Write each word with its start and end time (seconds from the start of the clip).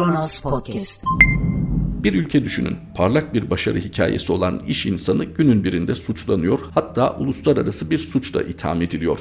Kronos 0.00 0.40
Podcast. 0.40 1.04
Bir 2.02 2.14
ülke 2.14 2.44
düşünün. 2.44 2.76
Parlak 2.94 3.34
bir 3.34 3.50
başarı 3.50 3.78
hikayesi 3.78 4.32
olan 4.32 4.60
iş 4.66 4.86
insanı 4.86 5.24
günün 5.24 5.64
birinde 5.64 5.94
suçlanıyor. 5.94 6.60
Hatta 6.74 7.16
uluslararası 7.16 7.90
bir 7.90 7.98
suçla 7.98 8.42
itham 8.42 8.82
ediliyor. 8.82 9.18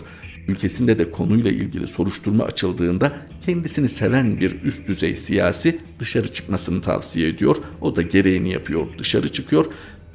Ülkesinde 0.48 1.00
de 1.00 1.12
konuyla 1.12 1.52
ilgili 1.52 1.88
soruşturma 1.88 2.44
açıldığında 2.44 3.12
kendisini 3.46 3.90
seven 3.90 4.40
bir 4.40 4.62
üst 4.64 4.88
düzey 4.88 5.16
siyasi 5.16 5.82
dışarı 6.00 6.34
çıkmasını 6.34 6.82
tavsiye 6.82 7.30
ediyor. 7.30 7.58
O 7.82 7.96
da 7.96 8.02
gereğini 8.02 8.52
yapıyor, 8.52 8.88
dışarı 8.98 9.30
çıkıyor 9.30 9.66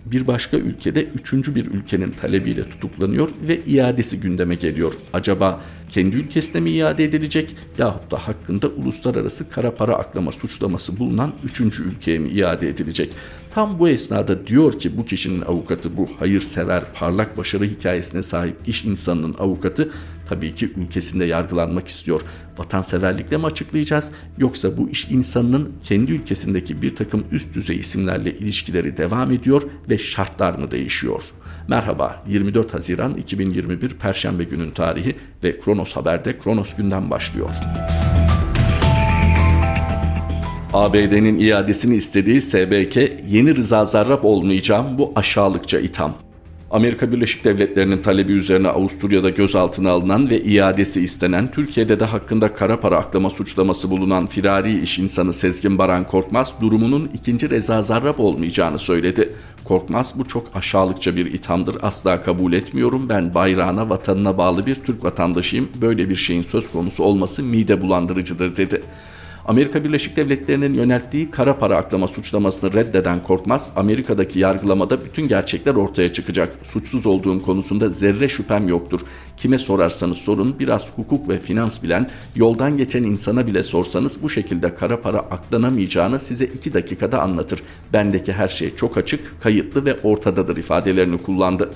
bir 0.06 0.26
başka 0.26 0.56
ülkede 0.56 1.04
üçüncü 1.04 1.54
bir 1.54 1.66
ülkenin 1.66 2.10
talebiyle 2.10 2.70
tutuklanıyor 2.70 3.28
ve 3.48 3.64
iadesi 3.64 4.20
gündeme 4.20 4.54
geliyor. 4.54 4.94
Acaba 5.12 5.60
kendi 5.88 6.16
ülkesine 6.16 6.60
mi 6.60 6.70
iade 6.70 7.04
edilecek 7.04 7.56
yahut 7.78 8.10
da 8.10 8.18
hakkında 8.18 8.68
uluslararası 8.68 9.50
kara 9.50 9.74
para 9.74 9.94
aklama 9.94 10.32
suçlaması 10.32 10.98
bulunan 10.98 11.32
üçüncü 11.44 11.82
ülkeye 11.82 12.18
mi 12.18 12.28
iade 12.28 12.68
edilecek? 12.68 13.10
Tam 13.50 13.78
bu 13.78 13.88
esnada 13.88 14.46
diyor 14.46 14.78
ki 14.78 14.96
bu 14.96 15.04
kişinin 15.04 15.40
avukatı 15.40 15.96
bu 15.96 16.08
hayırsever 16.18 16.84
parlak 16.94 17.36
başarı 17.36 17.64
hikayesine 17.64 18.22
sahip 18.22 18.56
iş 18.66 18.84
insanının 18.84 19.34
avukatı 19.38 19.90
tabii 20.28 20.54
ki 20.54 20.72
ülkesinde 20.76 21.24
yargılanmak 21.24 21.88
istiyor. 21.88 22.20
Vatanseverlikle 22.58 23.36
mi 23.36 23.46
açıklayacağız 23.46 24.10
yoksa 24.38 24.76
bu 24.76 24.90
iş 24.90 25.10
insanının 25.10 25.72
kendi 25.84 26.12
ülkesindeki 26.12 26.82
bir 26.82 26.96
takım 26.96 27.24
üst 27.32 27.54
düzey 27.54 27.76
isimlerle 27.76 28.38
ilişkileri 28.38 28.96
devam 28.96 29.32
ediyor 29.32 29.62
ve 29.90 29.98
şartlar 29.98 30.58
mı 30.58 30.70
değişiyor? 30.70 31.22
Merhaba 31.68 32.22
24 32.28 32.74
Haziran 32.74 33.14
2021 33.14 33.88
Perşembe 33.90 34.44
günün 34.44 34.70
tarihi 34.70 35.16
ve 35.44 35.60
Kronos 35.60 35.96
Haber'de 35.96 36.38
Kronos 36.38 36.76
günden 36.76 37.10
başlıyor. 37.10 37.50
ABD'nin 40.72 41.38
iadesini 41.38 41.96
istediği 41.96 42.40
SBK 42.40 42.96
yeni 43.28 43.56
Rıza 43.56 43.84
Zarrab 43.84 44.24
olmayacağım 44.24 44.98
bu 44.98 45.12
aşağılıkça 45.16 45.78
itham. 45.78 46.14
Amerika 46.74 47.12
Birleşik 47.12 47.44
Devletleri'nin 47.44 48.02
talebi 48.02 48.32
üzerine 48.32 48.68
Avusturya'da 48.68 49.30
gözaltına 49.30 49.90
alınan 49.90 50.30
ve 50.30 50.40
iadesi 50.40 51.00
istenen, 51.00 51.50
Türkiye'de 51.50 52.00
de 52.00 52.04
hakkında 52.04 52.54
kara 52.54 52.80
para 52.80 52.98
aklama 52.98 53.30
suçlaması 53.30 53.90
bulunan 53.90 54.26
firari 54.26 54.80
iş 54.80 54.98
insanı 54.98 55.32
Sezgin 55.32 55.78
Baran 55.78 56.04
Korkmaz 56.04 56.54
durumunun 56.60 57.10
ikinci 57.14 57.50
Reza 57.50 57.82
Zarrab 57.82 58.18
olmayacağını 58.18 58.78
söyledi. 58.78 59.32
Korkmaz 59.64 60.14
bu 60.18 60.24
çok 60.28 60.46
aşağılıkça 60.54 61.16
bir 61.16 61.26
ithamdır 61.26 61.76
asla 61.82 62.22
kabul 62.22 62.52
etmiyorum 62.52 63.08
ben 63.08 63.34
bayrağına 63.34 63.90
vatanına 63.90 64.38
bağlı 64.38 64.66
bir 64.66 64.74
Türk 64.74 65.04
vatandaşıyım 65.04 65.68
böyle 65.80 66.08
bir 66.08 66.16
şeyin 66.16 66.42
söz 66.42 66.72
konusu 66.72 67.04
olması 67.04 67.42
mide 67.42 67.82
bulandırıcıdır 67.82 68.56
dedi. 68.56 68.82
Amerika 69.46 69.84
Birleşik 69.84 70.16
Devletleri'nin 70.16 70.74
yönelttiği 70.74 71.30
kara 71.30 71.58
para 71.58 71.76
aklama 71.76 72.08
suçlamasını 72.08 72.72
reddeden 72.72 73.22
Korkmaz, 73.22 73.70
Amerika'daki 73.76 74.38
yargılamada 74.38 75.04
bütün 75.04 75.28
gerçekler 75.28 75.74
ortaya 75.74 76.12
çıkacak. 76.12 76.58
Suçsuz 76.62 77.06
olduğum 77.06 77.42
konusunda 77.42 77.90
zerre 77.90 78.28
şüphem 78.28 78.68
yoktur. 78.68 79.00
Kime 79.36 79.58
sorarsanız 79.58 80.18
sorun 80.18 80.58
biraz 80.58 80.92
hukuk 80.96 81.28
ve 81.28 81.38
finans 81.38 81.82
bilen, 81.82 82.10
yoldan 82.36 82.76
geçen 82.76 83.02
insana 83.02 83.46
bile 83.46 83.62
sorsanız 83.62 84.22
bu 84.22 84.30
şekilde 84.30 84.74
kara 84.74 85.00
para 85.00 85.18
aklanamayacağını 85.18 86.18
size 86.18 86.44
iki 86.44 86.74
dakikada 86.74 87.22
anlatır. 87.22 87.62
Bendeki 87.92 88.32
her 88.32 88.48
şey 88.48 88.74
çok 88.74 88.96
açık, 88.96 89.40
kayıtlı 89.42 89.86
ve 89.86 89.96
ortadadır 90.02 90.56
ifadelerini 90.56 91.18
kullandı. 91.18 91.70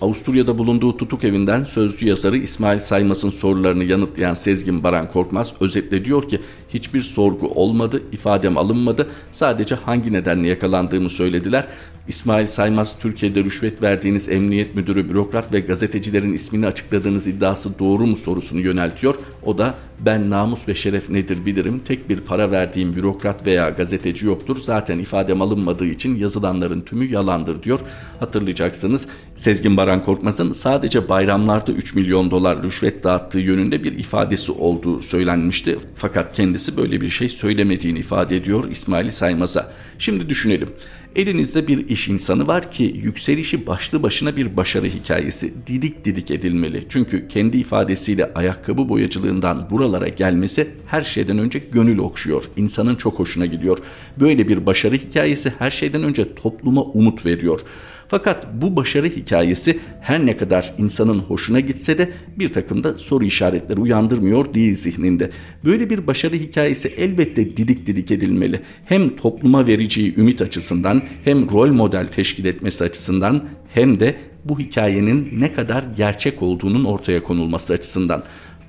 Avusturya'da 0.00 0.58
bulunduğu 0.58 0.96
tutuk 0.96 1.24
evinden 1.24 1.64
sözcü 1.64 2.06
yazarı 2.06 2.36
İsmail 2.36 2.78
Saymaz'ın 2.78 3.30
sorularını 3.30 3.84
yanıtlayan 3.84 4.34
Sezgin 4.34 4.82
Baran 4.82 5.12
Korkmaz 5.12 5.52
özetle 5.60 6.04
diyor 6.04 6.28
ki 6.28 6.40
hiçbir 6.74 7.00
sorgu 7.00 7.48
olmadı, 7.48 8.02
ifadem 8.12 8.56
alınmadı, 8.58 9.08
sadece 9.32 9.74
hangi 9.74 10.12
nedenle 10.12 10.48
yakalandığımı 10.48 11.10
söylediler. 11.10 11.66
İsmail 12.08 12.46
Saymaz 12.46 12.98
Türkiye'de 12.98 13.44
rüşvet 13.44 13.82
verdiğiniz 13.82 14.28
emniyet 14.28 14.74
müdürü, 14.74 15.08
bürokrat 15.08 15.52
ve 15.52 15.60
gazetecilerin 15.60 16.32
ismini 16.32 16.66
açıkladığınız 16.66 17.26
iddiası 17.26 17.78
doğru 17.78 18.06
mu 18.06 18.16
sorusunu 18.16 18.60
yöneltiyor. 18.60 19.14
O 19.42 19.58
da 19.58 19.74
ben 20.00 20.30
namus 20.30 20.68
ve 20.68 20.74
şeref 20.74 21.10
nedir 21.10 21.46
bilirim, 21.46 21.80
tek 21.84 22.08
bir 22.08 22.20
para 22.20 22.50
verdiğim 22.50 22.96
bürokrat 22.96 23.46
veya 23.46 23.70
gazeteci 23.70 24.26
yoktur, 24.26 24.56
zaten 24.62 24.98
ifadem 24.98 25.42
alınmadığı 25.42 25.86
için 25.86 26.16
yazılanların 26.16 26.80
tümü 26.80 27.04
yalandır 27.04 27.62
diyor. 27.62 27.80
Hatırlayacaksınız 28.20 29.08
Sezgin 29.36 29.76
Baran 29.76 30.04
Korkmaz'ın 30.04 30.52
sadece 30.52 31.08
bayramlarda 31.08 31.72
3 31.72 31.94
milyon 31.94 32.30
dolar 32.30 32.62
rüşvet 32.62 33.04
dağıttığı 33.04 33.40
yönünde 33.40 33.84
bir 33.84 33.98
ifadesi 33.98 34.52
olduğu 34.52 35.02
söylenmişti. 35.02 35.78
Fakat 35.94 36.32
kendisi 36.32 36.63
böyle 36.76 37.00
bir 37.00 37.08
şey 37.08 37.28
söylemediğini 37.28 37.98
ifade 37.98 38.36
ediyor 38.36 38.70
İsmail 38.70 39.10
Saymaz'a. 39.10 39.72
Şimdi 39.98 40.28
düşünelim. 40.28 40.68
Elinizde 41.16 41.68
bir 41.68 41.88
iş 41.88 42.08
insanı 42.08 42.46
var 42.46 42.70
ki 42.70 43.00
yükselişi 43.02 43.66
başlı 43.66 44.02
başına 44.02 44.36
bir 44.36 44.56
başarı 44.56 44.86
hikayesi. 44.86 45.54
Didik 45.66 46.04
didik 46.04 46.30
edilmeli. 46.30 46.84
Çünkü 46.88 47.28
kendi 47.28 47.56
ifadesiyle 47.56 48.34
ayakkabı 48.34 48.88
boyacılığından 48.88 49.70
buralara 49.70 50.08
gelmesi 50.08 50.68
her 50.86 51.02
şeyden 51.02 51.38
önce 51.38 51.58
gönül 51.72 51.98
okşuyor. 51.98 52.44
İnsanın 52.56 52.94
çok 52.94 53.18
hoşuna 53.18 53.46
gidiyor. 53.46 53.78
Böyle 54.20 54.48
bir 54.48 54.66
başarı 54.66 54.94
hikayesi 54.94 55.52
her 55.58 55.70
şeyden 55.70 56.02
önce 56.02 56.34
topluma 56.34 56.82
umut 56.82 57.26
veriyor. 57.26 57.60
Fakat 58.08 58.46
bu 58.54 58.76
başarı 58.76 59.06
hikayesi 59.06 59.78
her 60.00 60.26
ne 60.26 60.36
kadar 60.36 60.74
insanın 60.78 61.18
hoşuna 61.18 61.60
gitse 61.60 61.98
de 61.98 62.12
bir 62.38 62.52
takım 62.52 62.84
da 62.84 62.98
soru 62.98 63.24
işaretleri 63.24 63.80
uyandırmıyor 63.80 64.54
değil 64.54 64.74
zihninde. 64.74 65.30
Böyle 65.64 65.90
bir 65.90 66.06
başarı 66.06 66.36
hikayesi 66.36 66.88
elbette 66.88 67.56
didik 67.56 67.86
didik 67.86 68.10
edilmeli. 68.10 68.60
Hem 68.84 69.16
topluma 69.16 69.66
vereceği 69.66 70.16
ümit 70.16 70.42
açısından 70.42 71.02
hem 71.24 71.50
rol 71.50 71.72
model 71.72 72.06
teşkil 72.06 72.44
etmesi 72.44 72.84
açısından 72.84 73.44
hem 73.68 74.00
de 74.00 74.14
bu 74.44 74.58
hikayenin 74.58 75.28
ne 75.40 75.52
kadar 75.52 75.84
gerçek 75.96 76.42
olduğunun 76.42 76.84
ortaya 76.84 77.22
konulması 77.22 77.72
açısından. 77.72 78.24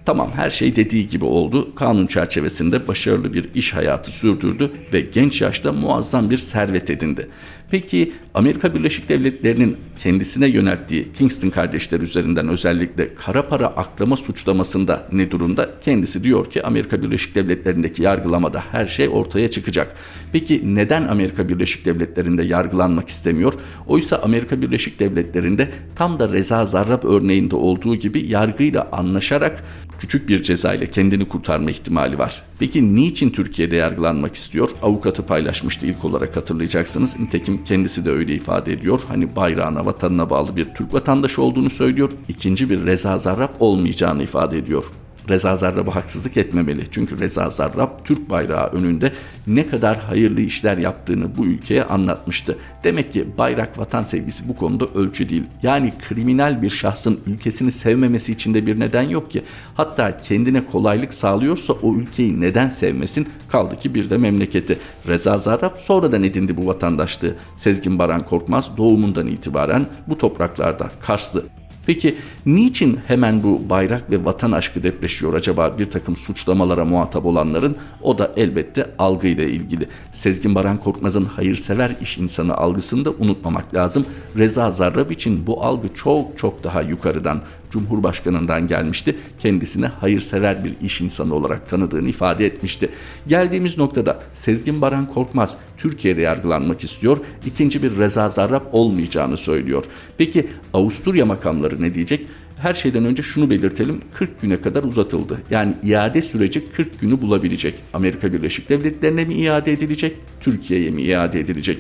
Tamam 0.05 0.31
her 0.35 0.49
şey 0.49 0.75
dediği 0.75 1.07
gibi 1.07 1.25
oldu. 1.25 1.75
Kanun 1.75 2.07
çerçevesinde 2.07 2.87
başarılı 2.87 3.33
bir 3.33 3.53
iş 3.53 3.73
hayatı 3.73 4.11
sürdürdü 4.11 4.71
ve 4.93 5.01
genç 5.01 5.41
yaşta 5.41 5.71
muazzam 5.71 6.29
bir 6.29 6.37
servet 6.37 6.89
edindi. 6.89 7.29
Peki 7.71 8.13
Amerika 8.33 8.73
Birleşik 8.73 9.09
Devletleri'nin 9.09 9.77
kendisine 9.97 10.47
yönelttiği 10.47 11.13
Kingston 11.13 11.49
kardeşler 11.49 11.99
üzerinden 11.99 12.47
özellikle 12.47 13.15
kara 13.15 13.47
para 13.47 13.67
aklama 13.67 14.17
suçlamasında 14.17 15.07
ne 15.11 15.31
durumda? 15.31 15.69
Kendisi 15.81 16.23
diyor 16.23 16.51
ki 16.51 16.63
Amerika 16.63 17.01
Birleşik 17.01 17.35
Devletleri'ndeki 17.35 18.03
yargılamada 18.03 18.63
her 18.71 18.87
şey 18.87 19.09
ortaya 19.09 19.49
çıkacak. 19.49 19.95
Peki 20.31 20.61
neden 20.75 21.07
Amerika 21.07 21.49
Birleşik 21.49 21.85
Devletleri'nde 21.85 22.43
yargılanmak 22.43 23.09
istemiyor? 23.09 23.53
Oysa 23.87 24.17
Amerika 24.17 24.61
Birleşik 24.61 24.99
Devletleri'nde 24.99 25.69
tam 25.95 26.19
da 26.19 26.33
Reza 26.33 26.65
Zarrab 26.65 27.03
örneğinde 27.03 27.55
olduğu 27.55 27.95
gibi 27.95 28.27
yargıyla 28.27 28.89
anlaşarak 28.91 29.63
küçük 29.99 30.29
bir 30.29 30.43
ceza 30.43 30.73
ile 30.73 30.85
kendini 30.85 31.27
kurtarma 31.27 31.71
ihtimali 31.71 32.17
var. 32.19 32.43
Peki 32.59 32.95
niçin 32.95 33.29
Türkiye'de 33.29 33.75
yargılanmak 33.75 34.35
istiyor? 34.35 34.69
Avukatı 34.81 35.25
paylaşmıştı 35.25 35.85
ilk 35.85 36.05
olarak 36.05 36.35
hatırlayacaksınız. 36.35 37.19
Nitekim 37.19 37.63
kendisi 37.63 38.05
de 38.05 38.11
öyle 38.11 38.35
ifade 38.35 38.73
ediyor. 38.73 38.99
Hani 39.07 39.35
bayrağına, 39.35 39.85
vatanına 39.85 40.29
bağlı 40.29 40.55
bir 40.55 40.65
Türk 40.65 40.93
vatandaşı 40.93 41.41
olduğunu 41.41 41.69
söylüyor. 41.69 42.11
İkinci 42.29 42.69
bir 42.69 42.85
Reza 42.85 43.17
Zarrab 43.17 43.49
olmayacağını 43.59 44.23
ifade 44.23 44.57
ediyor. 44.57 44.83
Reza 45.29 45.55
Zarrab'a 45.55 45.95
haksızlık 45.95 46.37
etmemeli. 46.37 46.83
Çünkü 46.91 47.19
Reza 47.19 47.49
Zarrab 47.49 47.89
Türk 48.03 48.29
bayrağı 48.29 48.67
önünde 48.67 49.13
ne 49.47 49.67
kadar 49.67 49.97
hayırlı 49.97 50.41
işler 50.41 50.77
yaptığını 50.77 51.37
bu 51.37 51.45
ülkeye 51.45 51.83
anlatmıştı. 51.83 52.57
Demek 52.83 53.13
ki 53.13 53.27
bayrak 53.37 53.79
vatan 53.79 54.03
sevgisi 54.03 54.49
bu 54.49 54.55
konuda 54.55 54.85
ölçü 54.95 55.29
değil. 55.29 55.43
Yani 55.63 55.93
kriminal 56.07 56.61
bir 56.61 56.69
şahsın 56.69 57.19
ülkesini 57.27 57.71
sevmemesi 57.71 58.31
için 58.31 58.53
de 58.53 58.65
bir 58.65 58.79
neden 58.79 59.01
yok 59.03 59.31
ki. 59.31 59.43
Hatta 59.75 60.17
kendine 60.21 60.65
kolaylık 60.65 61.13
sağlıyorsa 61.13 61.73
o 61.73 61.95
ülkeyi 61.95 62.41
neden 62.41 62.69
sevmesin? 62.69 63.27
Kaldı 63.49 63.79
ki 63.79 63.95
bir 63.95 64.09
de 64.09 64.17
memleketi. 64.17 64.79
Reza 65.07 65.39
Zarrab 65.39 65.77
sonradan 65.77 66.23
edindi 66.23 66.57
bu 66.57 66.67
vatandaşlığı. 66.67 67.35
Sezgin 67.55 67.99
Baran 67.99 68.25
Korkmaz 68.25 68.77
doğumundan 68.77 69.27
itibaren 69.27 69.85
bu 70.07 70.17
topraklarda 70.17 70.91
Karslı 71.01 71.43
Peki 71.85 72.15
niçin 72.45 72.99
hemen 73.07 73.43
bu 73.43 73.69
bayrak 73.69 74.11
ve 74.11 74.25
vatan 74.25 74.51
aşkı 74.51 74.83
depreşiyor 74.83 75.33
acaba 75.33 75.79
bir 75.79 75.91
takım 75.91 76.15
suçlamalara 76.15 76.85
muhatap 76.85 77.25
olanların? 77.25 77.75
O 78.01 78.17
da 78.17 78.31
elbette 78.37 78.89
algıyla 78.99 79.43
ilgili. 79.43 79.87
Sezgin 80.11 80.55
Baran 80.55 80.77
Korkmaz'ın 80.77 81.25
hayırsever 81.25 81.91
iş 82.01 82.17
insanı 82.17 82.57
algısını 82.57 83.05
da 83.05 83.11
unutmamak 83.11 83.75
lazım. 83.75 84.05
Reza 84.37 84.71
Zarrab 84.71 85.09
için 85.09 85.47
bu 85.47 85.63
algı 85.63 85.93
çok 85.93 86.37
çok 86.37 86.63
daha 86.63 86.81
yukarıdan. 86.81 87.41
Cumhurbaşkanı'ndan 87.75 88.67
gelmişti. 88.67 89.15
Kendisine 89.39 89.87
hayırsever 89.87 90.63
bir 90.63 90.73
iş 90.81 91.01
insanı 91.01 91.35
olarak 91.35 91.69
tanıdığını 91.69 92.09
ifade 92.09 92.45
etmişti. 92.45 92.89
Geldiğimiz 93.27 93.77
noktada 93.77 94.19
Sezgin 94.33 94.81
Baran 94.81 95.07
Korkmaz 95.07 95.57
Türkiye'de 95.77 96.21
yargılanmak 96.21 96.83
istiyor. 96.83 97.17
İkinci 97.45 97.83
bir 97.83 97.97
Reza 97.97 98.29
Zarrab 98.29 98.63
olmayacağını 98.71 99.37
söylüyor. 99.37 99.83
Peki 100.17 100.47
Avusturya 100.73 101.25
makamları 101.25 101.81
ne 101.81 101.93
diyecek? 101.93 102.27
her 102.57 102.73
şeyden 102.73 103.05
önce 103.05 103.23
şunu 103.23 103.49
belirtelim 103.49 104.01
40 104.13 104.41
güne 104.41 104.61
kadar 104.61 104.83
uzatıldı. 104.83 105.41
Yani 105.51 105.73
iade 105.83 106.21
süreci 106.21 106.71
40 106.71 107.01
günü 107.01 107.21
bulabilecek. 107.21 107.73
Amerika 107.93 108.33
Birleşik 108.33 108.69
Devletleri'ne 108.69 109.25
mi 109.25 109.33
iade 109.33 109.71
edilecek, 109.71 110.17
Türkiye'ye 110.41 110.91
mi 110.91 111.01
iade 111.01 111.39
edilecek? 111.39 111.77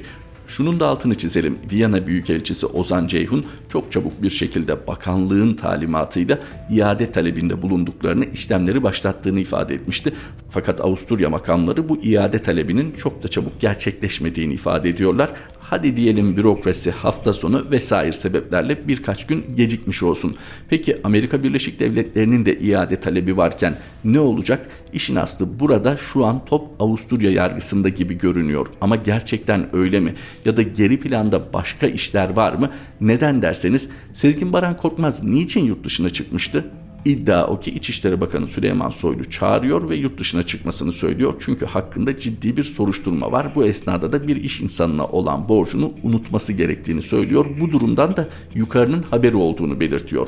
Şunun 0.47 0.79
da 0.79 0.87
altını 0.87 1.15
çizelim. 1.15 1.57
Viyana 1.71 2.07
Büyükelçisi 2.07 2.65
Ozan 2.65 3.07
Ceyhun 3.07 3.45
çok 3.69 3.91
çabuk 3.91 4.21
bir 4.21 4.29
şekilde 4.29 4.87
bakanlığın 4.87 5.53
talimatıyla 5.53 6.39
iade 6.71 7.11
talebinde 7.11 7.61
bulunduklarını, 7.61 8.25
işlemleri 8.25 8.83
başlattığını 8.83 9.39
ifade 9.39 9.75
etmişti. 9.75 10.13
Fakat 10.49 10.81
Avusturya 10.81 11.29
makamları 11.29 11.89
bu 11.89 11.97
iade 12.03 12.39
talebinin 12.39 12.91
çok 12.91 13.23
da 13.23 13.27
çabuk 13.27 13.61
gerçekleşmediğini 13.61 14.53
ifade 14.53 14.89
ediyorlar 14.89 15.29
hadi 15.69 15.95
diyelim 15.95 16.37
bürokrasi 16.37 16.91
hafta 16.91 17.33
sonu 17.33 17.65
vesaire 17.71 18.11
sebeplerle 18.11 18.87
birkaç 18.87 19.27
gün 19.27 19.45
gecikmiş 19.55 20.03
olsun. 20.03 20.35
Peki 20.69 20.97
Amerika 21.03 21.43
Birleşik 21.43 21.79
Devletleri'nin 21.79 22.45
de 22.45 22.59
iade 22.59 22.95
talebi 22.95 23.37
varken 23.37 23.75
ne 24.03 24.19
olacak? 24.19 24.69
İşin 24.93 25.15
aslı 25.15 25.59
burada 25.59 25.97
şu 25.97 26.25
an 26.25 26.45
top 26.45 26.81
Avusturya 26.81 27.31
yargısında 27.31 27.89
gibi 27.89 28.17
görünüyor. 28.17 28.67
Ama 28.81 28.95
gerçekten 28.95 29.75
öyle 29.75 29.99
mi? 29.99 30.13
Ya 30.45 30.57
da 30.57 30.61
geri 30.61 30.99
planda 30.99 31.53
başka 31.53 31.87
işler 31.87 32.29
var 32.29 32.53
mı? 32.53 32.69
Neden 33.01 33.41
derseniz 33.41 33.89
Sezgin 34.13 34.53
Baran 34.53 34.77
Korkmaz 34.77 35.23
niçin 35.23 35.65
yurt 35.65 35.83
dışına 35.83 36.09
çıkmıştı? 36.09 36.65
İddia 37.05 37.47
o 37.47 37.59
ki 37.59 37.71
İçişleri 37.71 38.21
Bakanı 38.21 38.47
Süleyman 38.47 38.89
Soylu 38.89 39.25
çağırıyor 39.25 39.89
ve 39.89 39.95
yurt 39.95 40.19
dışına 40.19 40.43
çıkmasını 40.43 40.91
söylüyor. 40.91 41.33
Çünkü 41.39 41.65
hakkında 41.65 42.19
ciddi 42.19 42.57
bir 42.57 42.63
soruşturma 42.63 43.31
var. 43.31 43.55
Bu 43.55 43.65
esnada 43.65 44.11
da 44.11 44.27
bir 44.27 44.35
iş 44.35 44.61
insanına 44.61 45.05
olan 45.05 45.49
borcunu 45.49 45.93
unutması 46.03 46.53
gerektiğini 46.53 47.01
söylüyor. 47.01 47.45
Bu 47.61 47.71
durumdan 47.71 48.17
da 48.17 48.29
yukarının 48.55 49.03
haberi 49.03 49.37
olduğunu 49.37 49.79
belirtiyor. 49.79 50.27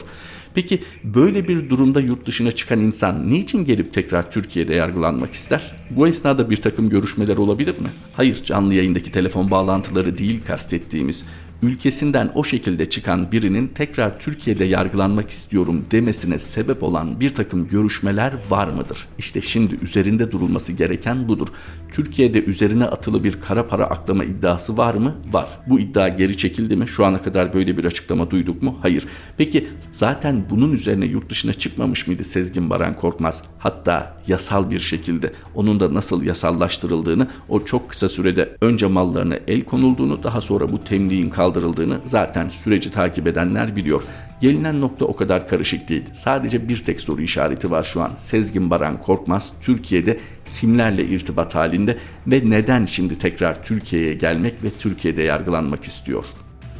Peki 0.53 0.79
böyle 1.03 1.47
bir 1.47 1.69
durumda 1.69 1.99
yurt 1.99 2.25
dışına 2.25 2.51
çıkan 2.51 2.79
insan 2.79 3.29
niçin 3.29 3.65
gelip 3.65 3.93
tekrar 3.93 4.31
Türkiye'de 4.31 4.73
yargılanmak 4.73 5.33
ister? 5.33 5.75
Bu 5.89 6.07
esnada 6.07 6.49
bir 6.49 6.57
takım 6.57 6.89
görüşmeler 6.89 7.37
olabilir 7.37 7.81
mi? 7.81 7.89
Hayır 8.13 8.43
canlı 8.43 8.73
yayındaki 8.73 9.11
telefon 9.11 9.51
bağlantıları 9.51 10.17
değil 10.17 10.41
kastettiğimiz 10.47 11.25
ülkesinden 11.61 12.31
o 12.35 12.43
şekilde 12.43 12.89
çıkan 12.89 13.31
birinin 13.31 13.67
tekrar 13.67 14.19
Türkiye'de 14.19 14.65
yargılanmak 14.65 15.29
istiyorum 15.29 15.83
demesine 15.91 16.39
sebep 16.39 16.83
olan 16.83 17.19
bir 17.19 17.35
takım 17.35 17.67
görüşmeler 17.67 18.33
var 18.49 18.67
mıdır? 18.67 19.07
İşte 19.17 19.41
şimdi 19.41 19.75
üzerinde 19.75 20.31
durulması 20.31 20.73
gereken 20.73 21.27
budur. 21.27 21.47
Türkiye'de 21.91 22.43
üzerine 22.43 22.85
atılı 22.85 23.23
bir 23.23 23.41
kara 23.41 23.67
para 23.67 23.85
aklama 23.85 24.23
iddiası 24.23 24.77
var 24.77 24.93
mı? 24.93 25.15
Var. 25.31 25.47
Bu 25.67 25.79
iddia 25.79 26.07
geri 26.07 26.37
çekildi 26.37 26.75
mi? 26.75 26.87
Şu 26.87 27.05
ana 27.05 27.21
kadar 27.21 27.53
böyle 27.53 27.77
bir 27.77 27.85
açıklama 27.85 28.31
duyduk 28.31 28.63
mu? 28.63 28.77
Hayır. 28.81 29.05
Peki 29.37 29.67
zaten 29.91 30.45
bunun 30.49 30.71
üzerine 30.71 31.05
yurt 31.05 31.29
dışına 31.29 31.53
çıkmamış 31.53 32.07
mıydı 32.07 32.23
Sezgin 32.23 32.69
Baran 32.69 32.95
Korkmaz? 32.95 33.43
Hatta 33.59 34.17
yasal 34.27 34.71
bir 34.71 34.79
şekilde 34.79 35.33
onun 35.55 35.79
da 35.79 35.93
nasıl 35.93 36.23
yasallaştırıldığını 36.23 37.27
o 37.49 37.65
çok 37.65 37.89
kısa 37.89 38.09
sürede 38.09 38.57
önce 38.61 38.87
mallarına 38.87 39.35
el 39.47 39.61
konulduğunu 39.61 40.23
daha 40.23 40.41
sonra 40.41 40.71
bu 40.71 40.83
temliğin 40.83 41.29
kaldırıldığını 41.47 41.99
zaten 42.03 42.49
süreci 42.49 42.91
takip 42.91 43.27
edenler 43.27 43.75
biliyor. 43.75 44.03
Gelinen 44.41 44.81
nokta 44.81 45.05
o 45.05 45.15
kadar 45.15 45.47
karışık 45.47 45.89
değil. 45.89 46.03
Sadece 46.13 46.69
bir 46.69 46.83
tek 46.83 47.01
soru 47.01 47.21
işareti 47.21 47.71
var 47.71 47.83
şu 47.83 48.01
an. 48.01 48.11
Sezgin 48.17 48.69
Baran 48.69 48.99
Korkmaz 48.99 49.53
Türkiye'de 49.61 50.19
kimlerle 50.59 51.05
irtibat 51.05 51.55
halinde 51.55 51.97
ve 52.27 52.41
neden 52.45 52.85
şimdi 52.85 53.17
tekrar 53.17 53.63
Türkiye'ye 53.63 54.13
gelmek 54.13 54.63
ve 54.63 54.69
Türkiye'de 54.79 55.21
yargılanmak 55.21 55.83
istiyor? 55.83 56.25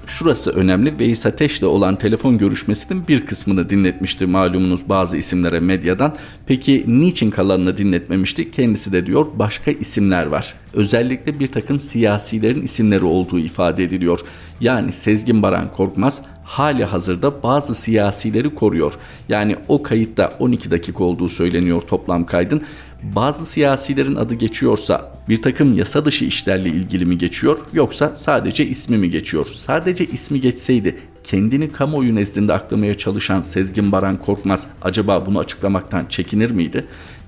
Şurası 0.07 0.51
önemli. 0.51 0.99
Veys 0.99 1.25
Ateş'le 1.25 1.63
olan 1.63 1.95
telefon 1.95 2.37
görüşmesinin 2.37 3.07
bir 3.07 3.25
kısmını 3.25 3.69
dinletmişti 3.69 4.25
malumunuz 4.25 4.89
bazı 4.89 5.17
isimlere 5.17 5.59
medyadan. 5.59 6.15
Peki 6.45 6.83
niçin 6.87 7.29
kalanını 7.29 7.77
dinletmemişti? 7.77 8.51
Kendisi 8.51 8.91
de 8.91 9.05
diyor 9.05 9.25
başka 9.35 9.71
isimler 9.71 10.25
var. 10.25 10.53
Özellikle 10.73 11.39
bir 11.39 11.47
takım 11.47 11.79
siyasilerin 11.79 12.61
isimleri 12.61 13.05
olduğu 13.05 13.39
ifade 13.39 13.83
ediliyor. 13.83 14.19
Yani 14.61 14.91
Sezgin 14.91 15.41
Baran 15.41 15.71
Korkmaz 15.71 16.21
hali 16.47 16.85
hazırda 16.85 17.43
bazı 17.43 17.75
siyasileri 17.75 18.55
koruyor. 18.55 18.93
Yani 19.29 19.55
o 19.67 19.83
kayıtta 19.83 20.29
12 20.39 20.71
dakika 20.71 21.03
olduğu 21.03 21.29
söyleniyor 21.29 21.81
toplam 21.81 22.25
kaydın. 22.25 22.61
Bazı 23.03 23.45
siyasilerin 23.45 24.15
adı 24.15 24.33
geçiyorsa 24.33 25.11
bir 25.29 25.41
takım 25.41 25.77
yasa 25.77 26.05
dışı 26.05 26.25
işlerle 26.25 26.69
ilgili 26.69 27.05
mi 27.05 27.17
geçiyor 27.17 27.59
yoksa 27.73 28.15
sadece 28.15 28.65
ismi 28.65 28.97
mi 28.97 29.09
geçiyor? 29.09 29.47
Sadece 29.55 30.05
ismi 30.05 30.41
geçseydi 30.41 30.97
kendini 31.23 31.71
kamuoyu 31.71 32.15
nezdinde 32.15 32.53
aklamaya 32.53 32.93
çalışan 32.93 33.41
Sezgin 33.41 33.91
Baran 33.91 34.17
Korkmaz 34.17 34.67
acaba 34.81 35.25
bunu 35.25 35.39
açıklamaktan 35.39 36.05
çekinir 36.05 36.51
miydi? 36.51 36.85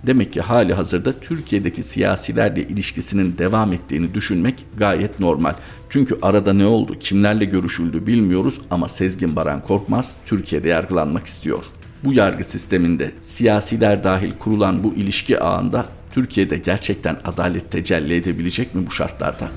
Demek 0.07 0.33
ki 0.33 0.41
hali 0.41 0.73
hazırda 0.73 1.19
Türkiye'deki 1.19 1.83
siyasilerle 1.83 2.63
ilişkisinin 2.63 3.37
devam 3.37 3.73
ettiğini 3.73 4.13
düşünmek 4.13 4.65
gayet 4.77 5.19
normal. 5.19 5.53
Çünkü 5.89 6.17
arada 6.21 6.53
ne 6.53 6.65
oldu, 6.65 6.99
kimlerle 6.99 7.45
görüşüldü 7.45 8.07
bilmiyoruz 8.07 8.61
ama 8.71 8.87
Sezgin 8.87 9.35
Baran 9.35 9.61
Korkmaz 9.63 10.17
Türkiye'de 10.25 10.67
yargılanmak 10.67 11.25
istiyor. 11.25 11.63
Bu 12.03 12.13
yargı 12.13 12.43
sisteminde 12.43 13.11
siyasiler 13.23 14.03
dahil 14.03 14.31
kurulan 14.39 14.83
bu 14.83 14.93
ilişki 14.93 15.39
ağında 15.39 15.85
Türkiye'de 16.11 16.57
gerçekten 16.57 17.17
adalet 17.25 17.71
tecelli 17.71 18.15
edebilecek 18.15 18.75
mi 18.75 18.87
bu 18.87 18.91
şartlarda? 18.91 19.49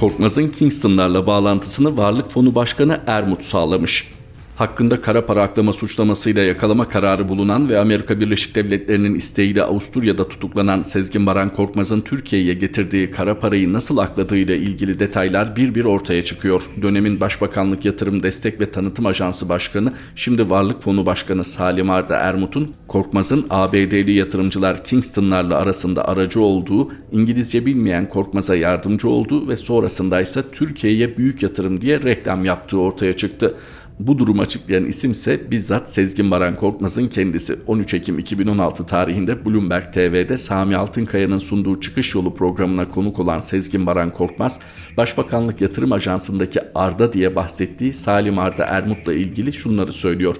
Korkmaz'ın 0.00 0.48
Kingston'larla 0.48 1.26
bağlantısını 1.26 1.96
Varlık 1.96 2.30
Fonu 2.30 2.54
Başkanı 2.54 3.00
Ermut 3.06 3.44
sağlamış 3.44 4.10
hakkında 4.58 5.00
kara 5.00 5.26
para 5.26 5.42
aklama 5.42 5.72
suçlamasıyla 5.72 6.42
yakalama 6.42 6.88
kararı 6.88 7.28
bulunan 7.28 7.68
ve 7.68 7.78
Amerika 7.78 8.20
Birleşik 8.20 8.54
Devletleri'nin 8.54 9.14
isteğiyle 9.14 9.62
Avusturya'da 9.62 10.28
tutuklanan 10.28 10.82
Sezgin 10.82 11.26
Baran 11.26 11.54
Korkmaz'ın 11.54 12.00
Türkiye'ye 12.00 12.54
getirdiği 12.54 13.10
kara 13.10 13.38
parayı 13.38 13.72
nasıl 13.72 13.98
akladığıyla 13.98 14.54
ilgili 14.54 14.98
detaylar 14.98 15.56
bir 15.56 15.74
bir 15.74 15.84
ortaya 15.84 16.24
çıkıyor. 16.24 16.62
Dönemin 16.82 17.20
Başbakanlık 17.20 17.84
Yatırım 17.84 18.22
Destek 18.22 18.60
ve 18.60 18.70
Tanıtım 18.70 19.06
Ajansı 19.06 19.48
Başkanı, 19.48 19.92
şimdi 20.16 20.50
Varlık 20.50 20.82
Fonu 20.82 21.06
Başkanı 21.06 21.44
Salim 21.44 21.90
Arda 21.90 22.16
Ermut'un 22.16 22.74
Korkmaz'ın 22.88 23.46
ABD'li 23.50 24.12
yatırımcılar 24.12 24.84
Kingston'larla 24.84 25.58
arasında 25.58 26.08
aracı 26.08 26.40
olduğu, 26.40 26.92
İngilizce 27.12 27.66
bilmeyen 27.66 28.08
Korkmaz'a 28.08 28.56
yardımcı 28.56 29.08
olduğu 29.08 29.48
ve 29.48 29.56
sonrasında 29.56 30.20
ise 30.20 30.42
Türkiye'ye 30.52 31.16
büyük 31.16 31.42
yatırım 31.42 31.80
diye 31.80 32.02
reklam 32.02 32.44
yaptığı 32.44 32.80
ortaya 32.80 33.12
çıktı. 33.12 33.54
Bu 34.00 34.18
durumu 34.18 34.42
açıklayan 34.42 34.84
isim 34.84 35.10
ise 35.10 35.50
bizzat 35.50 35.92
Sezgin 35.92 36.30
Baran 36.30 36.56
Korkmaz'ın 36.56 37.08
kendisi. 37.08 37.56
13 37.66 37.94
Ekim 37.94 38.18
2016 38.18 38.86
tarihinde 38.86 39.44
Bloomberg 39.44 39.92
TV'de 39.92 40.36
Sami 40.36 40.76
Altınkaya'nın 40.76 41.38
sunduğu 41.38 41.80
çıkış 41.80 42.14
yolu 42.14 42.34
programına 42.34 42.90
konuk 42.90 43.18
olan 43.18 43.38
Sezgin 43.38 43.86
Baran 43.86 44.12
Korkmaz, 44.12 44.60
Başbakanlık 44.96 45.60
Yatırım 45.60 45.92
Ajansı'ndaki 45.92 46.60
Arda 46.74 47.12
diye 47.12 47.36
bahsettiği 47.36 47.92
Salim 47.92 48.38
Arda 48.38 48.64
Ermut'la 48.64 49.12
ilgili 49.12 49.52
şunları 49.52 49.92
söylüyor. 49.92 50.36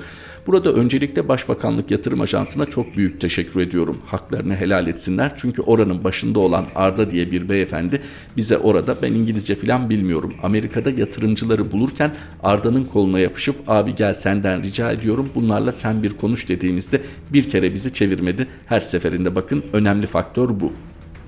Burada 0.49 0.73
öncelikle 0.73 1.29
Başbakanlık 1.29 1.91
Yatırım 1.91 2.21
Ajansı'na 2.21 2.65
çok 2.65 2.97
büyük 2.97 3.21
teşekkür 3.21 3.61
ediyorum. 3.61 3.99
Haklarını 4.07 4.57
helal 4.57 4.87
etsinler 4.87 5.33
çünkü 5.37 5.63
oranın 5.63 6.05
başında 6.05 6.39
olan 6.39 6.67
Arda 6.75 7.11
diye 7.11 7.31
bir 7.31 7.49
beyefendi 7.49 8.03
bize 8.37 8.59
orada 8.59 9.03
ben 9.03 9.13
İngilizce 9.13 9.55
falan 9.55 9.91
bilmiyorum. 9.91 10.35
Amerika'da 10.43 10.91
yatırımcıları 10.91 11.73
bulurken 11.73 12.11
Arda'nın 12.43 12.85
koluna 12.85 13.19
yapışıp 13.19 13.57
abi 13.67 13.95
gel 13.95 14.15
senden 14.15 14.63
rica 14.63 14.93
ediyorum 14.93 15.31
bunlarla 15.35 15.73
sen 15.73 16.03
bir 16.03 16.11
konuş 16.11 16.49
dediğimizde 16.49 17.03
bir 17.33 17.49
kere 17.49 17.75
bizi 17.75 17.93
çevirmedi. 17.93 18.47
Her 18.67 18.81
seferinde 18.81 19.35
bakın 19.35 19.65
önemli 19.73 20.07
faktör 20.07 20.49
bu. 20.61 20.73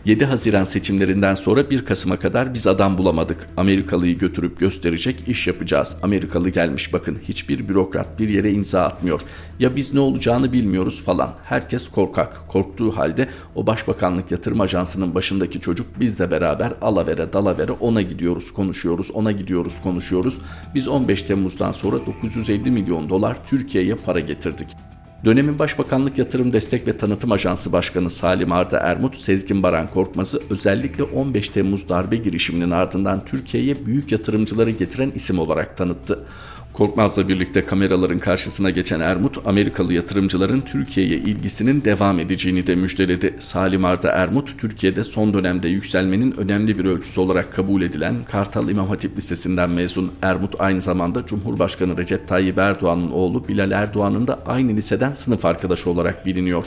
7 0.05 0.25
Haziran 0.25 0.65
seçimlerinden 0.65 1.35
sonra 1.35 1.71
1 1.71 1.85
Kasım'a 1.85 2.17
kadar 2.17 2.55
biz 2.55 2.67
adam 2.67 2.99
bulamadık. 2.99 3.49
Amerikalıyı 3.57 4.19
götürüp 4.19 4.61
gösterecek 4.61 5.29
iş 5.29 5.47
yapacağız. 5.47 5.97
Amerikalı 6.03 6.49
gelmiş 6.49 6.93
bakın 6.93 7.19
hiçbir 7.29 7.69
bürokrat 7.69 8.19
bir 8.19 8.29
yere 8.29 8.53
imza 8.53 8.83
atmıyor. 8.83 9.21
Ya 9.59 9.77
biz 9.77 9.95
ne 9.95 10.01
olacağını 10.01 10.53
bilmiyoruz 10.53 11.03
falan. 11.03 11.35
Herkes 11.45 11.89
korkak. 11.89 12.49
Korktuğu 12.49 12.97
halde 12.97 13.29
o 13.55 13.67
Başbakanlık 13.67 14.31
Yatırım 14.31 14.61
Ajansı'nın 14.61 15.15
başındaki 15.15 15.61
çocuk 15.61 16.01
bizle 16.01 16.31
beraber 16.31 16.73
alavere 16.83 17.33
dalavere 17.33 17.73
ona 17.73 18.03
gidiyoruz 18.03 18.53
konuşuyoruz 18.53 19.11
ona 19.11 19.33
gidiyoruz 19.33 19.75
konuşuyoruz. 19.83 20.39
Biz 20.75 20.89
15 20.89 21.23
Temmuz'dan 21.23 21.73
sonra 21.73 22.07
950 22.07 22.71
milyon 22.71 23.09
dolar 23.09 23.37
Türkiye'ye 23.47 23.95
para 23.95 24.21
getirdik. 24.21 24.90
Dönemin 25.25 25.59
Başbakanlık 25.59 26.19
Yatırım 26.19 26.53
Destek 26.53 26.87
ve 26.87 26.97
Tanıtım 26.97 27.33
Ajansı 27.33 27.73
Başkanı 27.73 28.11
Salim 28.11 28.53
Arda 28.53 28.79
Ermut, 28.79 29.17
Sezgin 29.17 29.63
Baran 29.63 29.91
Korkmaz'ı 29.91 30.43
özellikle 30.51 31.05
15 31.05 31.49
Temmuz 31.49 31.89
darbe 31.89 32.17
girişiminin 32.17 32.71
ardından 32.71 33.25
Türkiye'ye 33.25 33.87
büyük 33.87 34.13
yatırımcıları 34.13 34.71
getiren 34.71 35.13
isim 35.15 35.39
olarak 35.39 35.77
tanıttı. 35.77 36.27
Korkmaz'la 36.73 37.29
birlikte 37.29 37.65
kameraların 37.65 38.19
karşısına 38.19 38.71
geçen 38.71 39.01
Ermut, 39.01 39.47
Amerikalı 39.47 39.95
yatırımcıların 39.95 40.61
Türkiye'ye 40.61 41.17
ilgisinin 41.17 41.85
devam 41.85 42.19
edeceğini 42.19 42.67
de 42.67 42.75
müjdeledi. 42.75 43.35
Salim 43.39 43.85
Arda 43.85 44.11
Ermut, 44.11 44.59
Türkiye'de 44.59 45.05
son 45.05 45.35
dönemde 45.35 45.69
yükselmenin 45.69 46.33
önemli 46.33 46.79
bir 46.79 46.85
ölçüsü 46.85 47.21
olarak 47.21 47.53
kabul 47.55 47.83
edilen 47.83 48.25
Kartal 48.25 48.69
İmam 48.69 48.89
Hatip 48.89 49.19
Lisesi'nden 49.19 49.71
mezun. 49.71 50.13
Ermut 50.23 50.55
aynı 50.59 50.83
zamanda 50.83 51.27
Cumhurbaşkanı 51.27 51.97
Recep 51.97 52.29
Tayyip 52.29 52.59
Erdoğan'ın 52.59 53.11
oğlu 53.11 53.49
Bilal 53.49 53.71
Erdoğan'ın 53.71 54.27
da 54.27 54.39
aynı 54.47 54.77
liseden 54.77 55.13
sınıf 55.13 55.45
arkadaşı 55.45 55.91
olarak 55.91 56.27
biliniyor. 56.27 56.65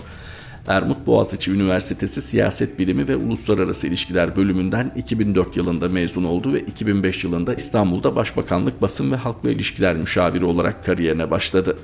Ermut 0.68 1.08
Boğaziçi 1.08 1.52
Üniversitesi 1.52 2.22
Siyaset 2.22 2.80
Bilimi 2.80 3.08
ve 3.08 3.16
Uluslararası 3.16 3.88
İlişkiler 3.88 4.36
bölümünden 4.36 4.92
2004 4.96 5.58
yılında 5.58 5.90
mezun 5.90 6.24
oldu 6.24 6.54
ve 6.54 6.60
2005 6.60 7.24
yılında 7.24 7.54
İstanbul'da 7.54 8.16
Başbakanlık 8.16 8.82
Basın 8.82 9.12
ve 9.12 9.16
Halkla 9.16 9.52
İlişkiler 9.52 9.96
Müşaviri 9.96 10.46
olarak 10.46 10.86
kariyerine 10.86 11.32
başladı. 11.32 11.78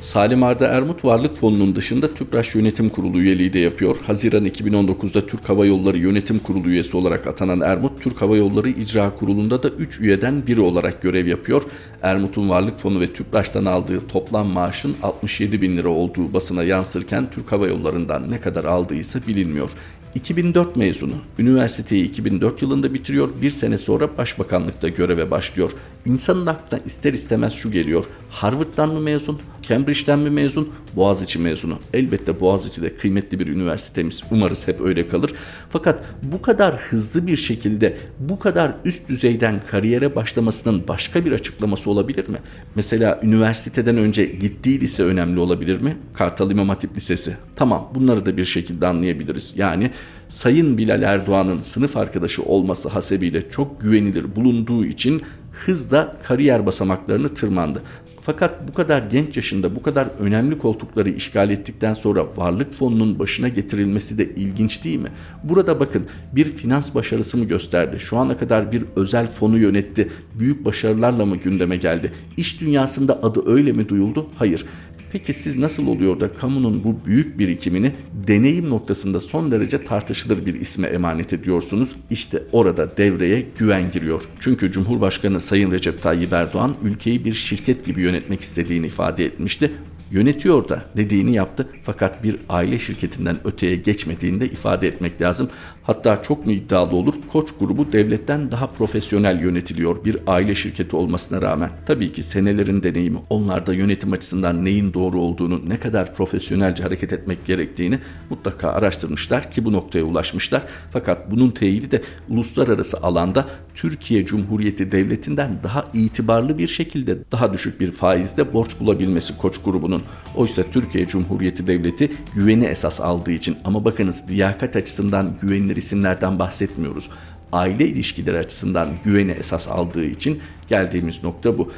Salim 0.00 0.42
Arda 0.42 0.66
Ermut 0.66 1.04
Varlık 1.04 1.36
Fonu'nun 1.36 1.76
dışında 1.76 2.14
TÜPRAŞ 2.14 2.54
Yönetim 2.54 2.88
Kurulu 2.88 3.20
üyeliği 3.20 3.52
de 3.52 3.58
yapıyor. 3.58 3.96
Haziran 4.06 4.46
2019'da 4.46 5.26
Türk 5.26 5.48
Hava 5.48 5.66
Yolları 5.66 5.98
Yönetim 5.98 6.38
Kurulu 6.38 6.68
üyesi 6.68 6.96
olarak 6.96 7.26
atanan 7.26 7.60
Ermut, 7.60 8.02
Türk 8.02 8.22
Hava 8.22 8.36
Yolları 8.36 8.68
İcra 8.68 9.14
Kurulu'nda 9.14 9.62
da 9.62 9.68
3 9.68 10.00
üyeden 10.00 10.46
biri 10.46 10.60
olarak 10.60 11.02
görev 11.02 11.26
yapıyor. 11.26 11.62
Ermut'un 12.02 12.48
Varlık 12.48 12.80
Fonu 12.80 13.00
ve 13.00 13.12
TÜPRAŞ'tan 13.12 13.64
aldığı 13.64 14.06
toplam 14.06 14.46
maaşın 14.46 14.96
67 15.02 15.62
bin 15.62 15.76
lira 15.76 15.88
olduğu 15.88 16.34
basına 16.34 16.62
yansırken 16.62 17.30
Türk 17.30 17.52
Hava 17.52 17.66
Yolları'ndan 17.66 18.30
ne 18.30 18.40
kadar 18.40 18.64
aldıysa 18.64 19.20
bilinmiyor. 19.26 19.70
2004 20.16 20.76
mezunu. 20.76 21.12
Üniversiteyi 21.38 22.04
2004 22.04 22.62
yılında 22.62 22.94
bitiriyor. 22.94 23.28
Bir 23.42 23.50
sene 23.50 23.78
sonra 23.78 24.18
başbakanlıkta 24.18 24.88
göreve 24.88 25.30
başlıyor. 25.30 25.70
İnsanın 26.04 26.46
aklına 26.46 26.80
ister 26.86 27.12
istemez 27.12 27.52
şu 27.52 27.70
geliyor. 27.70 28.04
Harvard'dan 28.30 28.88
mı 28.88 29.00
mezun? 29.00 29.40
Cambridge'den 29.62 30.18
mi 30.18 30.30
mezun? 30.30 30.68
Boğaziçi 30.96 31.38
mezunu. 31.38 31.78
Elbette 31.94 32.40
Boğaziçi 32.40 32.82
de 32.82 32.96
kıymetli 32.96 33.38
bir 33.38 33.46
üniversitemiz. 33.46 34.22
Umarız 34.30 34.68
hep 34.68 34.80
öyle 34.80 35.08
kalır. 35.08 35.32
Fakat 35.68 36.04
bu 36.22 36.42
kadar 36.42 36.76
hızlı 36.76 37.26
bir 37.26 37.36
şekilde 37.36 37.96
bu 38.18 38.38
kadar 38.38 38.72
üst 38.84 39.08
düzeyden 39.08 39.60
kariyere 39.70 40.16
başlamasının 40.16 40.88
başka 40.88 41.24
bir 41.24 41.32
açıklaması 41.32 41.90
olabilir 41.90 42.28
mi? 42.28 42.38
Mesela 42.74 43.20
üniversiteden 43.22 43.96
önce 43.96 44.24
gittiği 44.24 44.80
lise 44.80 45.02
önemli 45.02 45.40
olabilir 45.40 45.80
mi? 45.80 45.96
Kartal 46.14 46.50
İmam 46.50 46.68
Hatip 46.68 46.96
Lisesi. 46.96 47.36
Tamam 47.56 47.90
bunları 47.94 48.26
da 48.26 48.36
bir 48.36 48.44
şekilde 48.44 48.86
anlayabiliriz. 48.86 49.54
Yani 49.56 49.90
Sayın 50.28 50.78
Bilal 50.78 51.02
Erdoğan'ın 51.02 51.60
sınıf 51.60 51.96
arkadaşı 51.96 52.42
olması 52.42 52.88
hasebiyle 52.88 53.50
çok 53.50 53.80
güvenilir 53.80 54.36
bulunduğu 54.36 54.84
için 54.84 55.22
hızla 55.64 56.16
kariyer 56.22 56.66
basamaklarını 56.66 57.28
tırmandı. 57.28 57.82
Fakat 58.26 58.68
bu 58.68 58.74
kadar 58.74 59.02
genç 59.02 59.36
yaşında 59.36 59.76
bu 59.76 59.82
kadar 59.82 60.08
önemli 60.20 60.58
koltukları 60.58 61.10
işgal 61.10 61.50
ettikten 61.50 61.94
sonra 61.94 62.36
varlık 62.36 62.74
fonunun 62.74 63.18
başına 63.18 63.48
getirilmesi 63.48 64.18
de 64.18 64.34
ilginç 64.34 64.84
değil 64.84 64.98
mi? 64.98 65.08
Burada 65.44 65.80
bakın 65.80 66.06
bir 66.32 66.44
finans 66.44 66.94
başarısı 66.94 67.38
mı 67.38 67.44
gösterdi? 67.44 68.00
Şu 68.00 68.16
ana 68.16 68.36
kadar 68.36 68.72
bir 68.72 68.84
özel 68.96 69.26
fonu 69.26 69.58
yönetti. 69.58 70.08
Büyük 70.38 70.64
başarılarla 70.64 71.26
mı 71.26 71.36
gündeme 71.36 71.76
geldi? 71.76 72.12
İş 72.36 72.60
dünyasında 72.60 73.22
adı 73.22 73.50
öyle 73.50 73.72
mi 73.72 73.88
duyuldu? 73.88 74.26
Hayır. 74.36 74.64
Peki 75.12 75.32
siz 75.32 75.58
nasıl 75.58 75.86
oluyor 75.86 76.20
da 76.20 76.34
kamunun 76.34 76.84
bu 76.84 76.96
büyük 77.06 77.38
birikimini 77.38 77.92
deneyim 78.26 78.70
noktasında 78.70 79.20
son 79.20 79.50
derece 79.50 79.84
tartışılır 79.84 80.46
bir 80.46 80.54
isme 80.54 80.88
emanet 80.88 81.32
ediyorsunuz? 81.32 81.96
İşte 82.10 82.42
orada 82.52 82.96
devreye 82.96 83.46
güven 83.58 83.90
giriyor. 83.90 84.22
Çünkü 84.40 84.72
Cumhurbaşkanı 84.72 85.40
Sayın 85.40 85.70
Recep 85.72 86.02
Tayyip 86.02 86.32
Erdoğan 86.32 86.76
ülkeyi 86.82 87.24
bir 87.24 87.34
şirket 87.34 87.84
gibi 87.84 88.00
yönetmek 88.00 88.40
istediğini 88.40 88.86
ifade 88.86 89.24
etmişti 89.24 89.70
yönetiyor 90.10 90.68
da 90.68 90.84
dediğini 90.96 91.34
yaptı 91.34 91.68
fakat 91.82 92.24
bir 92.24 92.36
aile 92.48 92.78
şirketinden 92.78 93.36
öteye 93.44 93.76
geçmediğini 93.76 94.40
de 94.40 94.46
ifade 94.46 94.88
etmek 94.88 95.20
lazım. 95.20 95.50
Hatta 95.82 96.22
çok 96.22 96.46
mu 96.46 96.52
iddialı 96.52 96.96
olur 96.96 97.14
Koç 97.32 97.48
grubu 97.60 97.92
devletten 97.92 98.50
daha 98.50 98.66
profesyonel 98.66 99.40
yönetiliyor 99.40 100.04
bir 100.04 100.16
aile 100.26 100.54
şirketi 100.54 100.96
olmasına 100.96 101.42
rağmen. 101.42 101.70
Tabii 101.86 102.12
ki 102.12 102.22
senelerin 102.22 102.82
deneyimi 102.82 103.18
onlarda 103.30 103.74
yönetim 103.74 104.12
açısından 104.12 104.64
neyin 104.64 104.94
doğru 104.94 105.20
olduğunu 105.20 105.68
ne 105.68 105.76
kadar 105.76 106.14
profesyonelce 106.14 106.82
hareket 106.82 107.12
etmek 107.12 107.46
gerektiğini 107.46 107.98
mutlaka 108.30 108.70
araştırmışlar 108.70 109.50
ki 109.50 109.64
bu 109.64 109.72
noktaya 109.72 110.02
ulaşmışlar. 110.04 110.62
Fakat 110.90 111.30
bunun 111.30 111.50
teyidi 111.50 111.90
de 111.90 112.02
uluslararası 112.28 112.96
alanda 113.02 113.46
Türkiye 113.74 114.26
Cumhuriyeti 114.26 114.92
Devleti'nden 114.92 115.58
daha 115.64 115.84
itibarlı 115.94 116.58
bir 116.58 116.68
şekilde 116.68 117.18
daha 117.32 117.52
düşük 117.52 117.80
bir 117.80 117.92
faizde 117.92 118.52
borç 118.52 118.80
bulabilmesi 118.80 119.38
Koç 119.38 119.58
grubunun 119.64 119.95
bunun. 119.96 120.04
Oysa 120.34 120.62
Türkiye 120.70 121.06
Cumhuriyeti 121.06 121.66
Devleti 121.66 122.12
güveni 122.34 122.64
esas 122.64 123.00
aldığı 123.00 123.32
için 123.32 123.56
ama 123.64 123.84
bakınız 123.84 124.24
liyakat 124.28 124.76
açısından 124.76 125.34
güvenilir 125.42 125.76
isimlerden 125.76 126.38
bahsetmiyoruz. 126.38 127.10
Aile 127.52 127.86
ilişkileri 127.86 128.38
açısından 128.38 128.88
güveni 129.04 129.30
esas 129.30 129.68
aldığı 129.68 130.04
için 130.04 130.40
geldiğimiz 130.68 131.24
nokta 131.24 131.58
bu. 131.58 131.72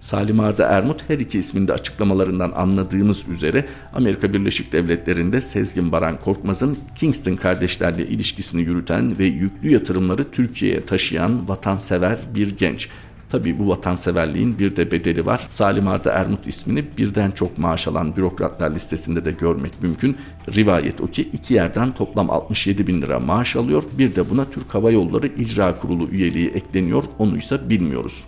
Salim 0.00 0.40
Arda 0.40 0.66
Ermut 0.66 1.04
her 1.08 1.18
iki 1.18 1.38
isminde 1.38 1.72
açıklamalarından 1.72 2.52
anladığımız 2.54 3.28
üzere 3.28 3.64
Amerika 3.94 4.32
Birleşik 4.32 4.72
Devletleri'nde 4.72 5.40
Sezgin 5.40 5.92
Baran 5.92 6.20
Korkmaz'ın 6.20 6.78
Kingston 6.96 7.36
kardeşlerle 7.36 8.06
ilişkisini 8.06 8.62
yürüten 8.62 9.18
ve 9.18 9.24
yüklü 9.24 9.72
yatırımları 9.72 10.30
Türkiye'ye 10.30 10.84
taşıyan 10.84 11.48
vatansever 11.48 12.18
bir 12.34 12.56
genç. 12.56 12.88
Tabii 13.32 13.58
bu 13.58 13.68
vatanseverliğin 13.68 14.58
bir 14.58 14.76
de 14.76 14.90
bedeli 14.90 15.26
var. 15.26 15.46
Salim 15.48 15.88
Arda 15.88 16.12
Ermut 16.12 16.46
ismini 16.46 16.84
birden 16.98 17.30
çok 17.30 17.58
maaş 17.58 17.88
alan 17.88 18.16
bürokratlar 18.16 18.74
listesinde 18.74 19.24
de 19.24 19.30
görmek 19.30 19.82
mümkün. 19.82 20.16
Rivayet 20.54 21.00
o 21.00 21.06
ki 21.06 21.22
iki 21.22 21.54
yerden 21.54 21.92
toplam 21.92 22.30
67 22.30 22.86
bin 22.86 23.02
lira 23.02 23.20
maaş 23.20 23.56
alıyor. 23.56 23.82
Bir 23.98 24.16
de 24.16 24.30
buna 24.30 24.44
Türk 24.44 24.74
Hava 24.74 24.90
Yolları 24.90 25.26
İcra 25.26 25.80
Kurulu 25.80 26.08
üyeliği 26.08 26.48
ekleniyor. 26.48 27.04
Onu 27.18 27.36
ise 27.36 27.70
bilmiyoruz. 27.70 28.24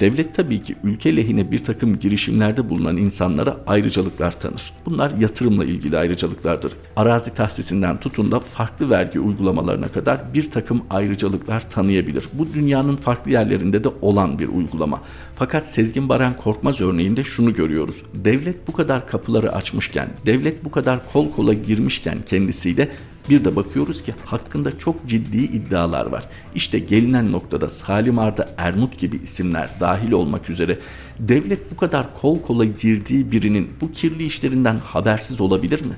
Devlet 0.00 0.34
tabii 0.34 0.62
ki 0.62 0.76
ülke 0.84 1.16
lehine 1.16 1.50
bir 1.50 1.64
takım 1.64 1.98
girişimlerde 1.98 2.70
bulunan 2.70 2.96
insanlara 2.96 3.56
ayrıcalıklar 3.66 4.40
tanır. 4.40 4.72
Bunlar 4.86 5.10
yatırımla 5.10 5.64
ilgili 5.64 5.98
ayrıcalıklardır. 5.98 6.72
Arazi 6.96 7.34
tahsisinden 7.34 8.00
tutun 8.00 8.30
da 8.30 8.40
farklı 8.40 8.90
vergi 8.90 9.20
uygulamalarına 9.20 9.88
kadar 9.88 10.34
bir 10.34 10.50
takım 10.50 10.82
ayrıcalıklar 10.90 11.70
tanıyabilir. 11.70 12.28
Bu 12.32 12.54
dünyanın 12.54 12.96
farklı 12.96 13.30
yerlerinde 13.30 13.84
de 13.84 13.88
olan 14.02 14.38
bir 14.38 14.48
uygulama. 14.48 15.02
Fakat 15.36 15.68
Sezgin 15.68 16.08
Baran 16.08 16.36
Korkmaz 16.36 16.80
örneğinde 16.80 17.24
şunu 17.24 17.54
görüyoruz. 17.54 18.02
Devlet 18.14 18.68
bu 18.68 18.72
kadar 18.72 19.06
kapıları 19.06 19.52
açmışken, 19.52 20.08
devlet 20.26 20.64
bu 20.64 20.70
kadar 20.70 21.12
kol 21.12 21.32
kola 21.32 21.52
girmişken 21.52 22.18
kendisiyle 22.26 22.88
bir 23.30 23.44
de 23.44 23.56
bakıyoruz 23.56 24.02
ki 24.02 24.14
hakkında 24.24 24.78
çok 24.78 25.06
ciddi 25.06 25.36
iddialar 25.36 26.06
var. 26.06 26.28
İşte 26.54 26.78
gelinen 26.78 27.32
noktada 27.32 27.68
Salim 27.68 28.18
Arda 28.18 28.48
Ermut 28.56 28.98
gibi 28.98 29.16
isimler 29.16 29.70
dahil 29.80 30.12
olmak 30.12 30.50
üzere 30.50 30.78
devlet 31.18 31.72
bu 31.72 31.76
kadar 31.76 32.14
kol 32.20 32.42
kola 32.42 32.64
girdiği 32.64 33.32
birinin 33.32 33.70
bu 33.80 33.92
kirli 33.92 34.24
işlerinden 34.24 34.76
habersiz 34.76 35.40
olabilir 35.40 35.84
mi? 35.84 35.94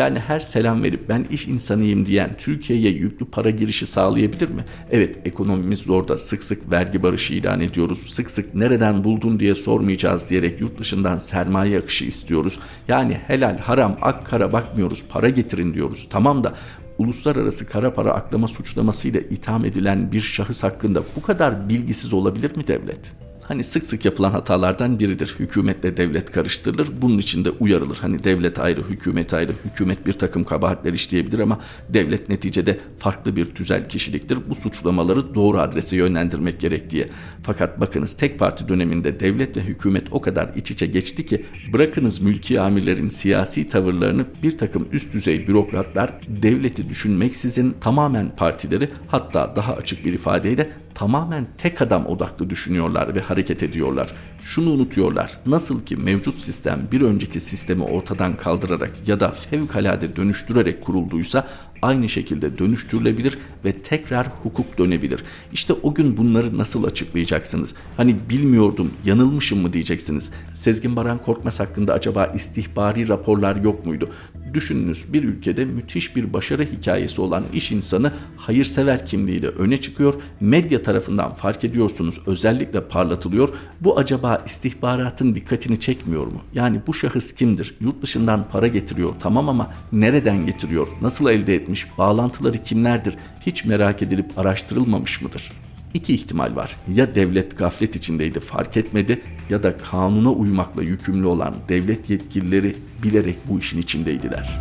Yani 0.00 0.18
her 0.18 0.40
selam 0.40 0.82
verip 0.82 1.08
ben 1.08 1.26
iş 1.30 1.48
insanıyım 1.48 2.06
diyen 2.06 2.36
Türkiye'ye 2.38 2.90
yüklü 2.90 3.26
para 3.26 3.50
girişi 3.50 3.86
sağlayabilir 3.86 4.50
mi? 4.50 4.64
Evet 4.90 5.18
ekonomimiz 5.24 5.78
zorda 5.78 6.18
sık 6.18 6.42
sık 6.42 6.70
vergi 6.70 7.02
barışı 7.02 7.34
ilan 7.34 7.60
ediyoruz. 7.60 7.98
Sık 7.98 8.30
sık 8.30 8.54
nereden 8.54 9.04
buldun 9.04 9.40
diye 9.40 9.54
sormayacağız 9.54 10.30
diyerek 10.30 10.60
yurt 10.60 10.78
dışından 10.78 11.18
sermaye 11.18 11.78
akışı 11.78 12.04
istiyoruz. 12.04 12.58
Yani 12.88 13.14
helal 13.14 13.58
haram 13.58 13.98
ak 14.02 14.26
kara 14.26 14.52
bakmıyoruz 14.52 15.04
para 15.08 15.28
getirin 15.28 15.74
diyoruz. 15.74 16.08
Tamam 16.10 16.44
da 16.44 16.54
uluslararası 16.98 17.66
kara 17.66 17.94
para 17.94 18.12
aklama 18.12 18.48
suçlamasıyla 18.48 19.20
itham 19.20 19.64
edilen 19.64 20.12
bir 20.12 20.20
şahıs 20.20 20.62
hakkında 20.62 21.02
bu 21.16 21.22
kadar 21.22 21.68
bilgisiz 21.68 22.12
olabilir 22.12 22.56
mi 22.56 22.66
devlet? 22.66 23.12
Hani 23.50 23.64
sık 23.64 23.86
sık 23.86 24.04
yapılan 24.04 24.30
hatalardan 24.30 24.98
biridir. 24.98 25.36
Hükümetle 25.38 25.96
devlet 25.96 26.30
karıştırılır. 26.30 26.88
Bunun 27.02 27.18
için 27.18 27.44
de 27.44 27.50
uyarılır. 27.50 27.98
Hani 28.00 28.24
devlet 28.24 28.58
ayrı, 28.58 28.82
hükümet 28.82 29.34
ayrı. 29.34 29.52
Hükümet 29.64 30.06
bir 30.06 30.12
takım 30.12 30.44
kabahatler 30.44 30.92
işleyebilir 30.92 31.38
ama 31.38 31.60
devlet 31.88 32.28
neticede 32.28 32.78
farklı 32.98 33.36
bir 33.36 33.44
tüzel 33.44 33.88
kişiliktir. 33.88 34.38
Bu 34.48 34.54
suçlamaları 34.54 35.34
doğru 35.34 35.58
adrese 35.58 35.96
yönlendirmek 35.96 36.60
gerek 36.60 36.90
diye. 36.90 37.06
Fakat 37.42 37.80
bakınız 37.80 38.16
tek 38.16 38.38
parti 38.38 38.68
döneminde 38.68 39.20
devlet 39.20 39.56
ve 39.56 39.60
hükümet 39.60 40.04
o 40.10 40.20
kadar 40.20 40.50
iç 40.56 40.70
içe 40.70 40.86
geçti 40.86 41.26
ki 41.26 41.46
bırakınız 41.72 42.20
mülki 42.20 42.60
amirlerin 42.60 43.08
siyasi 43.08 43.68
tavırlarını 43.68 44.26
bir 44.42 44.58
takım 44.58 44.88
üst 44.92 45.12
düzey 45.12 45.46
bürokratlar 45.46 46.12
devleti 46.28 46.88
düşünmeksizin 46.88 47.76
tamamen 47.80 48.36
partileri 48.36 48.88
hatta 49.08 49.56
daha 49.56 49.74
açık 49.74 50.04
bir 50.04 50.12
ifadeyle 50.12 50.70
tamamen 51.00 51.46
tek 51.58 51.82
adam 51.82 52.06
odaklı 52.06 52.50
düşünüyorlar 52.50 53.14
ve 53.14 53.20
hareket 53.20 53.62
ediyorlar. 53.62 54.12
Şunu 54.40 54.70
unutuyorlar. 54.70 55.32
Nasıl 55.46 55.80
ki 55.84 55.96
mevcut 55.96 56.40
sistem 56.40 56.88
bir 56.92 57.00
önceki 57.00 57.40
sistemi 57.40 57.82
ortadan 57.82 58.36
kaldırarak 58.36 59.08
ya 59.08 59.20
da 59.20 59.30
fevkalade 59.30 60.16
dönüştürerek 60.16 60.84
kurulduysa 60.84 61.48
aynı 61.82 62.08
şekilde 62.08 62.58
dönüştürülebilir 62.58 63.38
ve 63.64 63.72
tekrar 63.72 64.26
hukuk 64.42 64.78
dönebilir. 64.78 65.24
İşte 65.52 65.72
o 65.72 65.94
gün 65.94 66.16
bunları 66.16 66.58
nasıl 66.58 66.84
açıklayacaksınız? 66.84 67.74
Hani 67.96 68.16
bilmiyordum, 68.30 68.90
yanılmışım 69.04 69.60
mı 69.60 69.72
diyeceksiniz. 69.72 70.30
Sezgin 70.54 70.96
Baran 70.96 71.18
Korkmaz 71.18 71.60
hakkında 71.60 71.92
acaba 71.92 72.26
istihbari 72.26 73.08
raporlar 73.08 73.56
yok 73.56 73.86
muydu? 73.86 74.10
Düşününüz 74.54 75.12
bir 75.12 75.24
ülkede 75.24 75.64
müthiş 75.64 76.16
bir 76.16 76.32
başarı 76.32 76.64
hikayesi 76.64 77.20
olan 77.20 77.44
iş 77.52 77.72
insanı 77.72 78.12
hayırsever 78.36 79.06
kimliğiyle 79.06 79.48
öne 79.48 79.76
çıkıyor. 79.76 80.14
Medya 80.40 80.82
tarafından 80.82 81.34
fark 81.34 81.64
ediyorsunuz 81.64 82.20
özellikle 82.26 82.88
parlatılıyor. 82.88 83.48
Bu 83.80 83.98
acaba 83.98 84.38
istihbaratın 84.46 85.34
dikkatini 85.34 85.80
çekmiyor 85.80 86.26
mu? 86.26 86.42
Yani 86.54 86.80
bu 86.86 86.94
şahıs 86.94 87.34
kimdir? 87.34 87.76
Yurt 87.80 88.02
dışından 88.02 88.48
para 88.52 88.68
getiriyor 88.68 89.14
tamam 89.20 89.48
ama 89.48 89.74
nereden 89.92 90.46
getiriyor? 90.46 90.88
Nasıl 91.02 91.30
elde 91.30 91.54
etmiş? 91.54 91.86
Bağlantıları 91.98 92.62
kimlerdir? 92.62 93.16
Hiç 93.46 93.64
merak 93.64 94.02
edilip 94.02 94.38
araştırılmamış 94.38 95.22
mıdır? 95.22 95.52
İki 95.94 96.14
ihtimal 96.14 96.56
var. 96.56 96.76
Ya 96.94 97.14
devlet 97.14 97.58
gaflet 97.58 97.96
içindeydi 97.96 98.40
fark 98.40 98.76
etmedi 98.76 99.20
ya 99.50 99.62
da 99.62 99.78
kanuna 99.78 100.30
uymakla 100.30 100.82
yükümlü 100.82 101.26
olan 101.26 101.54
devlet 101.68 102.10
yetkilileri 102.10 102.76
bilerek 103.02 103.36
bu 103.48 103.58
işin 103.58 103.78
içindeydiler. 103.82 104.60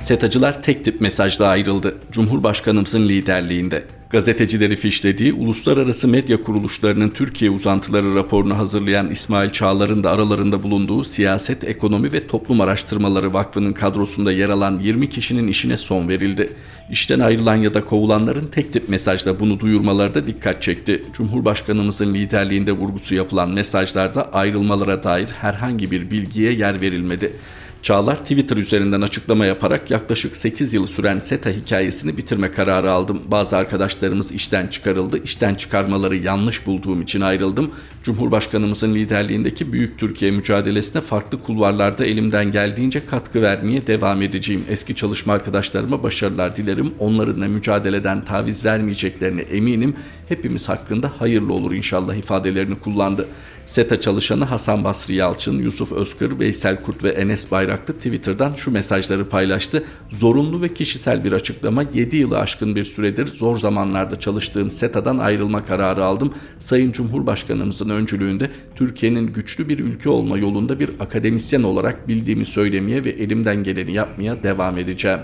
SETA'cılar 0.00 0.62
tek 0.62 0.84
tip 0.84 1.00
mesajla 1.00 1.46
ayrıldı. 1.46 1.98
Cumhurbaşkanımızın 2.12 3.08
liderliğinde. 3.08 3.84
Gazetecileri 4.10 4.76
fişlediği 4.76 5.32
uluslararası 5.32 6.08
medya 6.08 6.42
kuruluşlarının 6.42 7.10
Türkiye 7.10 7.50
uzantıları 7.50 8.14
raporunu 8.14 8.58
hazırlayan 8.58 9.10
İsmail 9.10 9.50
Çağlar'ın 9.50 10.04
da 10.04 10.10
aralarında 10.10 10.62
bulunduğu 10.62 11.04
Siyaset, 11.04 11.64
Ekonomi 11.64 12.12
ve 12.12 12.26
Toplum 12.26 12.60
Araştırmaları 12.60 13.34
Vakfı'nın 13.34 13.72
kadrosunda 13.72 14.32
yer 14.32 14.48
alan 14.48 14.78
20 14.78 15.10
kişinin 15.10 15.48
işine 15.48 15.76
son 15.76 16.08
verildi. 16.08 16.52
İşten 16.90 17.20
ayrılan 17.20 17.56
ya 17.56 17.74
da 17.74 17.84
kovulanların 17.84 18.46
tek 18.46 18.72
tip 18.72 18.88
mesajla 18.88 19.40
bunu 19.40 19.60
duyurmaları 19.60 20.14
da 20.14 20.26
dikkat 20.26 20.62
çekti. 20.62 21.02
Cumhurbaşkanımızın 21.12 22.14
liderliğinde 22.14 22.72
vurgusu 22.72 23.14
yapılan 23.14 23.50
mesajlarda 23.50 24.32
ayrılmalara 24.32 25.04
dair 25.04 25.28
herhangi 25.28 25.90
bir 25.90 26.10
bilgiye 26.10 26.52
yer 26.52 26.80
verilmedi. 26.80 27.32
Çağlar 27.82 28.16
Twitter 28.16 28.56
üzerinden 28.56 29.00
açıklama 29.00 29.46
yaparak 29.46 29.90
yaklaşık 29.90 30.36
8 30.36 30.74
yıl 30.74 30.86
süren 30.86 31.18
SETA 31.18 31.50
hikayesini 31.50 32.16
bitirme 32.16 32.50
kararı 32.50 32.90
aldım. 32.90 33.22
Bazı 33.30 33.56
arkadaşlarımız 33.56 34.32
işten 34.32 34.66
çıkarıldı. 34.66 35.24
İşten 35.24 35.54
çıkarmaları 35.54 36.16
yanlış 36.16 36.66
bulduğum 36.66 37.02
için 37.02 37.20
ayrıldım. 37.20 37.70
Cumhurbaşkanımızın 38.02 38.94
liderliğindeki 38.94 39.72
Büyük 39.72 39.98
Türkiye 39.98 40.30
mücadelesine 40.30 41.02
farklı 41.02 41.42
kulvarlarda 41.42 42.04
elimden 42.04 42.52
geldiğince 42.52 43.06
katkı 43.06 43.42
vermeye 43.42 43.86
devam 43.86 44.22
edeceğim. 44.22 44.64
Eski 44.70 44.94
çalışma 44.94 45.32
arkadaşlarıma 45.32 46.02
başarılar 46.02 46.56
dilerim. 46.56 46.94
Onların 46.98 47.50
mücadeleden 47.50 48.24
taviz 48.24 48.64
vermeyeceklerine 48.64 49.40
eminim. 49.40 49.94
Hepimiz 50.28 50.68
hakkında 50.68 51.12
hayırlı 51.18 51.52
olur 51.52 51.72
inşallah 51.72 52.14
ifadelerini 52.14 52.78
kullandı. 52.78 53.28
SETA 53.68 54.00
çalışanı 54.00 54.44
Hasan 54.44 54.84
Basri 54.84 55.14
Yalçın, 55.14 55.58
Yusuf 55.58 55.92
Özkır, 55.92 56.38
Veysel 56.38 56.82
Kurt 56.82 57.04
ve 57.04 57.10
Enes 57.10 57.52
Bayraklı 57.68 57.94
Twitter'dan 57.94 58.54
şu 58.54 58.70
mesajları 58.70 59.28
paylaştı. 59.28 59.84
Zorunlu 60.10 60.62
ve 60.62 60.74
kişisel 60.74 61.24
bir 61.24 61.32
açıklama 61.32 61.84
7 61.94 62.16
yılı 62.16 62.38
aşkın 62.38 62.76
bir 62.76 62.84
süredir 62.84 63.26
zor 63.26 63.56
zamanlarda 63.56 64.18
çalıştığım 64.20 64.70
SETA'dan 64.70 65.18
ayrılma 65.18 65.64
kararı 65.64 66.04
aldım. 66.04 66.32
Sayın 66.58 66.92
Cumhurbaşkanımızın 66.92 67.88
öncülüğünde 67.88 68.50
Türkiye'nin 68.74 69.32
güçlü 69.32 69.68
bir 69.68 69.78
ülke 69.78 70.10
olma 70.10 70.38
yolunda 70.38 70.80
bir 70.80 70.90
akademisyen 71.00 71.62
olarak 71.62 72.08
bildiğimi 72.08 72.44
söylemeye 72.44 73.04
ve 73.04 73.10
elimden 73.10 73.64
geleni 73.64 73.92
yapmaya 73.92 74.42
devam 74.42 74.78
edeceğim. 74.78 75.20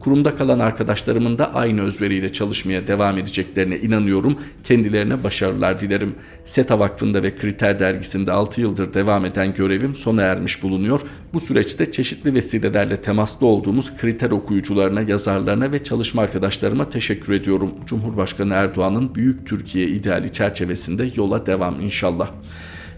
Kurumda 0.00 0.34
kalan 0.34 0.58
arkadaşlarımın 0.58 1.38
da 1.38 1.54
aynı 1.54 1.82
özveriyle 1.82 2.32
çalışmaya 2.32 2.86
devam 2.86 3.18
edeceklerine 3.18 3.78
inanıyorum. 3.78 4.38
Kendilerine 4.64 5.24
başarılar 5.24 5.80
dilerim. 5.80 6.14
SETA 6.44 6.78
Vakfı'nda 6.78 7.22
ve 7.22 7.36
Kriter 7.36 7.78
Dergisi'nde 7.78 8.32
6 8.32 8.60
yıldır 8.60 8.94
devam 8.94 9.24
eden 9.24 9.54
görevim 9.54 9.94
sona 9.94 10.22
ermiş 10.22 10.62
bulunuyor. 10.62 11.00
Bu 11.32 11.40
süreçte 11.40 11.92
çeşitli 11.92 12.34
vesilelerle 12.34 12.96
temaslı 12.96 13.46
olduğumuz 13.46 13.96
kriter 13.96 14.30
okuyucularına, 14.30 15.02
yazarlarına 15.02 15.72
ve 15.72 15.84
çalışma 15.84 16.22
arkadaşlarıma 16.22 16.88
teşekkür 16.88 17.32
ediyorum. 17.32 17.74
Cumhurbaşkanı 17.86 18.54
Erdoğan'ın 18.54 19.14
Büyük 19.14 19.46
Türkiye 19.46 19.86
ideali 19.86 20.32
çerçevesinde 20.32 21.10
yola 21.16 21.46
devam 21.46 21.80
inşallah. 21.80 22.30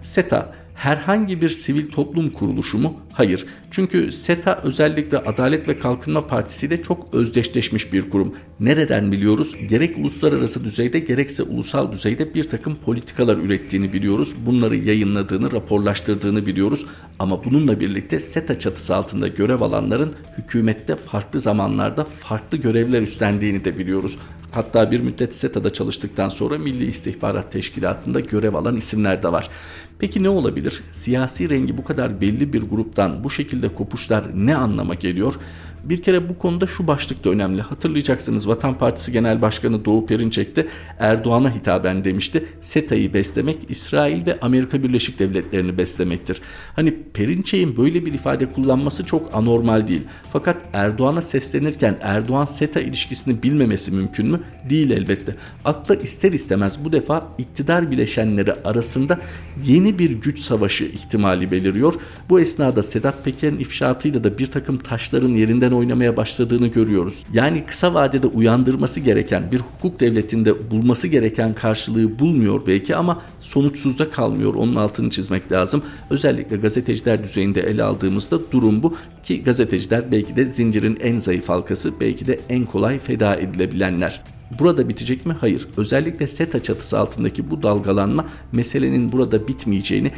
SETA 0.02 0.52
herhangi 0.75 1.43
bir 1.43 1.49
sivil 1.49 1.91
toplum 1.91 2.30
kuruluşu 2.30 2.78
mu? 2.78 3.00
Hayır. 3.12 3.47
Çünkü 3.73 4.13
SETA 4.13 4.61
özellikle 4.63 5.19
Adalet 5.19 5.69
ve 5.69 5.78
Kalkınma 5.78 6.26
Partisi 6.26 6.67
ile 6.67 6.82
çok 6.82 7.15
özdeşleşmiş 7.15 7.93
bir 7.93 8.11
kurum. 8.11 8.35
Nereden 8.61 9.13
biliyoruz? 9.13 9.54
Gerek 9.69 9.99
uluslararası 9.99 10.65
düzeyde 10.65 10.99
gerekse 10.99 11.43
ulusal 11.43 11.93
düzeyde 11.93 12.35
bir 12.35 12.49
takım 12.49 12.76
politikalar 12.76 13.37
ürettiğini 13.39 13.93
biliyoruz. 13.93 14.35
Bunları 14.47 14.76
yayınladığını, 14.76 15.52
raporlaştırdığını 15.52 16.47
biliyoruz. 16.47 16.87
Ama 17.19 17.45
bununla 17.45 17.80
birlikte 17.80 18.21
SETA 18.21 18.58
çatısı 18.58 18.97
altında 18.97 19.28
görev 19.28 19.61
alanların 19.61 20.15
hükümette 20.39 20.97
farklı 20.97 21.41
zamanlarda 21.41 22.04
farklı 22.04 22.58
görevler 22.58 23.02
üstlendiğini 23.02 23.65
de 23.65 23.78
biliyoruz. 23.78 24.19
Hatta 24.52 24.91
bir 24.91 25.00
müddet 25.00 25.35
SETA'da 25.35 25.73
çalıştıktan 25.73 26.28
sonra 26.28 26.58
Milli 26.58 26.85
İstihbarat 26.85 27.52
Teşkilatı'nda 27.52 28.21
görev 28.21 28.54
alan 28.54 28.76
isimler 28.76 29.23
de 29.23 29.32
var. 29.32 29.50
Peki 29.99 30.23
ne 30.23 30.28
olabilir? 30.28 30.82
Siyasi 30.93 31.50
rengi 31.50 31.78
bu 31.78 31.85
kadar 31.85 32.21
belli 32.21 32.52
bir 32.52 32.63
gruptan 32.63 33.25
bu 33.25 33.30
şekilde 33.30 33.62
kopuşlar 33.69 34.25
ne 34.35 34.57
anlama 34.57 34.95
geliyor? 34.95 35.35
Bir 35.84 36.02
kere 36.02 36.28
bu 36.28 36.38
konuda 36.38 36.66
şu 36.66 36.86
başlık 36.86 37.25
da 37.25 37.30
önemli. 37.30 37.62
Hatırlayacaksınız 37.62 38.49
Vatan 38.49 38.78
Partisi 38.78 39.12
Genel 39.12 39.42
Başkanı 39.42 39.84
Doğu 39.84 40.06
Perinçek 40.06 40.56
de 40.56 40.66
Erdoğan'a 40.99 41.54
hitaben 41.54 42.04
demişti. 42.04 42.45
SETA'yı 42.60 43.14
beslemek 43.14 43.58
İsrail 43.68 44.26
ve 44.26 44.40
Amerika 44.40 44.82
Birleşik 44.82 45.18
Devletleri'ni 45.18 45.78
beslemektir. 45.78 46.40
Hani 46.76 46.95
Perinçek'in 47.14 47.76
böyle 47.76 48.06
bir 48.06 48.12
ifade 48.12 48.47
kullanması 48.47 49.06
çok 49.06 49.34
anormal 49.34 49.88
değil. 49.88 50.02
Fakat 50.32 50.62
Erdoğan'a 50.73 51.23
seslenirken 51.23 51.99
Erdoğan 52.02 52.45
SETA 52.45 52.80
ilişkisini 52.80 53.42
bilmemesi 53.42 53.92
mümkün 53.92 54.26
mü? 54.26 54.40
Değil 54.71 54.90
elbette. 54.90 55.36
Akla 55.64 55.95
ister 55.95 56.32
istemez 56.32 56.84
bu 56.84 56.92
defa 56.92 57.28
iktidar 57.38 57.90
bileşenleri 57.90 58.52
arasında 58.52 59.21
yeni 59.66 59.99
bir 59.99 60.10
güç 60.10 60.40
savaşı 60.40 60.84
ihtimali 60.84 61.50
beliriyor. 61.50 61.95
Bu 62.28 62.40
esnada 62.40 62.82
Sedat 62.82 63.25
Peker'in 63.25 63.58
ifşaatıyla 63.58 64.25
da 64.25 64.38
bir 64.38 64.47
takım 64.47 64.78
taşların 64.78 65.28
yerinden 65.28 65.72
yeniden 65.73 65.93
oynamaya 65.93 66.17
başladığını 66.17 66.67
görüyoruz. 66.67 67.25
Yani 67.32 67.65
kısa 67.67 67.95
vadede 67.95 68.26
uyandırması 68.26 69.00
gereken 69.00 69.52
bir 69.52 69.61
hukuk 69.61 70.00
devletinde 70.00 70.71
bulması 70.71 71.08
gereken 71.08 71.54
karşılığı 71.54 72.19
bulmuyor 72.19 72.67
belki 72.67 72.97
ama 72.97 73.23
sonuçsuzda 73.41 74.11
kalmıyor. 74.11 74.54
Onun 74.54 74.76
altını 74.76 75.11
çizmek 75.11 75.52
lazım. 75.52 75.82
Özellikle 76.11 76.56
gazeteciler 76.56 77.23
düzeyinde 77.23 77.61
ele 77.61 77.82
aldığımızda 77.82 78.39
durum 78.52 78.82
bu 78.82 78.95
ki 79.25 79.43
gazeteciler 79.43 80.13
belki 80.13 80.37
de 80.37 80.47
zincirin 80.47 80.99
en 81.00 81.19
zayıf 81.19 81.49
halkası, 81.49 81.93
belki 82.00 82.26
de 82.26 82.41
en 82.49 82.65
kolay 82.65 82.99
feda 82.99 83.37
edilebilenler. 83.37 84.23
Burada 84.58 84.89
bitecek 84.89 85.26
mi? 85.26 85.37
Hayır. 85.41 85.69
Özellikle 85.76 86.26
SETA 86.26 86.63
çatısı 86.63 86.99
altındaki 86.99 87.50
bu 87.50 87.63
dalgalanma 87.63 88.25
meselenin 88.52 89.13
burada 89.13 89.49
bitmeyeceğini, 89.49 90.11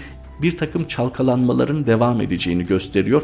bir 0.42 0.56
takım 0.56 0.84
çalkalanmaların 0.84 1.86
devam 1.86 2.20
edeceğini 2.20 2.66
gösteriyor. 2.66 3.22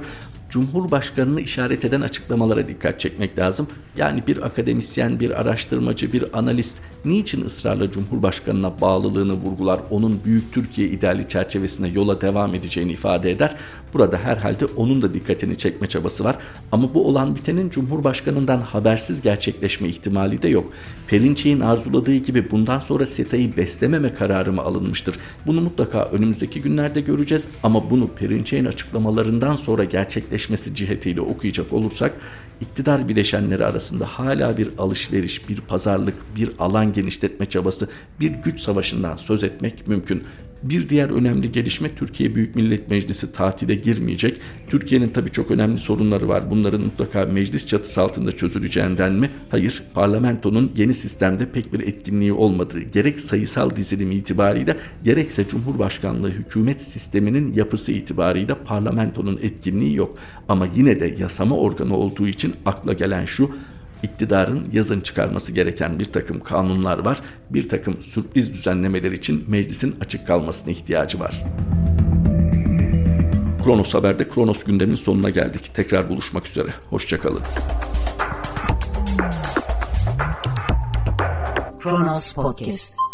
Cumhurbaşkanını 0.51 1.41
işaret 1.41 1.85
eden 1.85 2.01
açıklamalara 2.01 2.69
dikkat 2.69 3.01
çekmek 3.01 3.39
lazım. 3.39 3.69
Yani 3.97 4.23
bir 4.27 4.47
akademisyen, 4.47 5.21
bir 5.21 5.41
araştırmacı, 5.41 6.13
bir 6.13 6.39
analist 6.39 6.79
niçin 7.05 7.45
ısrarla 7.45 7.91
Cumhurbaşkanına 7.91 8.81
bağlılığını 8.81 9.33
vurgular, 9.33 9.81
onun 9.91 10.21
Büyük 10.25 10.53
Türkiye 10.53 10.89
ideali 10.89 11.29
çerçevesinde 11.29 11.89
yola 11.89 12.21
devam 12.21 12.55
edeceğini 12.55 12.93
ifade 12.93 13.31
eder. 13.31 13.57
Burada 13.95 14.19
herhalde 14.19 14.67
onun 14.67 15.03
da 15.03 15.15
dikkatini 15.15 15.59
çekme 15.59 15.87
çabası 15.87 16.25
var. 16.25 16.37
Ama 16.73 16.95
bu 16.95 17.07
olan 17.09 17.37
bitenin 17.37 17.71
Cumhurbaşkanından 17.71 18.61
habersiz 18.61 19.23
gerçekleşme 19.23 19.89
ihtimali 19.89 20.43
de 20.43 20.49
yok. 20.49 20.73
Perinçek'in 21.09 21.61
arzuladığı 21.61 22.17
gibi 22.17 22.51
bundan 22.51 22.81
sonra 22.81 23.07
SETA'yı 23.07 23.57
beslememe 23.57 24.15
kararı 24.15 24.53
mı 24.53 24.63
alınmıştır? 24.63 25.15
Bunu 25.47 25.61
mutlaka 25.61 26.05
önümüzdeki 26.05 26.63
günlerde 26.63 27.01
göreceğiz 27.01 27.49
ama 27.63 27.91
bunu 27.91 28.09
Perinçek'in 28.09 28.65
açıklamalarından 28.65 29.57
sonra 29.57 29.85
gerçekleşmesi 30.41 30.75
cihetiyle 30.75 31.21
okuyacak 31.21 31.73
olursak 31.73 32.13
iktidar 32.61 33.09
bileşenleri 33.09 33.65
arasında 33.65 34.07
hala 34.07 34.57
bir 34.57 34.69
alışveriş, 34.79 35.49
bir 35.49 35.61
pazarlık, 35.61 36.15
bir 36.37 36.51
alan 36.59 36.93
genişletme 36.93 37.47
çabası, 37.47 37.89
bir 38.21 38.31
güç 38.31 38.61
savaşından 38.61 39.17
söz 39.17 39.45
etmek 39.45 39.89
mümkün. 39.89 40.25
Bir 40.63 40.89
diğer 40.89 41.11
önemli 41.11 41.53
gelişme 41.53 41.95
Türkiye 41.95 42.35
Büyük 42.35 42.57
Millet 42.57 42.89
Meclisi 42.89 43.33
tatile 43.33 43.75
girmeyecek. 43.75 44.41
Türkiye'nin 44.69 45.09
tabii 45.09 45.31
çok 45.31 45.51
önemli 45.51 45.81
sorunları 45.81 46.29
var. 46.29 46.51
Bunların 46.51 46.81
mutlaka 46.81 47.25
meclis 47.25 47.67
çatısı 47.67 48.03
altında 48.03 48.33
çözüleceğinden 48.33 49.13
mi? 49.13 49.31
Hayır. 49.49 49.83
Parlamentonun 49.95 50.73
yeni 50.77 50.95
sistemde 50.95 51.53
pek 51.53 51.73
bir 51.73 51.81
etkinliği 51.81 52.33
olmadığı, 52.33 52.81
gerek 52.81 53.21
sayısal 53.21 53.71
dizilimi 53.77 54.15
itibariyle 54.15 54.77
gerekse 55.05 55.49
Cumhurbaşkanlığı 55.49 56.31
hükümet 56.31 56.83
sisteminin 56.83 57.53
yapısı 57.53 57.93
itibariyle 57.93 58.55
parlamentonun 58.55 59.39
etkinliği 59.43 59.97
yok. 59.97 60.19
Ama 60.49 60.67
yine 60.77 61.01
de 61.01 61.15
yasama 61.19 61.57
organı 61.57 61.97
olduğu 61.97 62.29
için 62.29 62.55
akla 62.67 62.93
gelen 62.93 63.25
şu 63.25 63.51
iktidarın 64.03 64.69
yazın 64.73 65.01
çıkarması 65.01 65.53
gereken 65.53 65.99
bir 65.99 66.05
takım 66.05 66.41
kanunlar 66.41 66.99
var. 66.99 67.21
Bir 67.51 67.69
takım 67.69 68.03
sürpriz 68.03 68.53
düzenlemeler 68.53 69.13
için 69.13 69.45
meclisin 69.49 69.97
açık 70.01 70.27
kalmasına 70.27 70.73
ihtiyacı 70.73 71.21
var. 71.21 71.45
Kronos 73.65 73.95
Haber'de 73.95 74.29
Kronos 74.29 74.65
gündemin 74.65 74.95
sonuna 74.95 75.31
geldik. 75.31 75.75
Tekrar 75.75 76.09
buluşmak 76.09 76.47
üzere. 76.47 76.71
Hoşçakalın. 76.91 77.43
Kronos 81.81 82.33
Podcast 82.33 83.10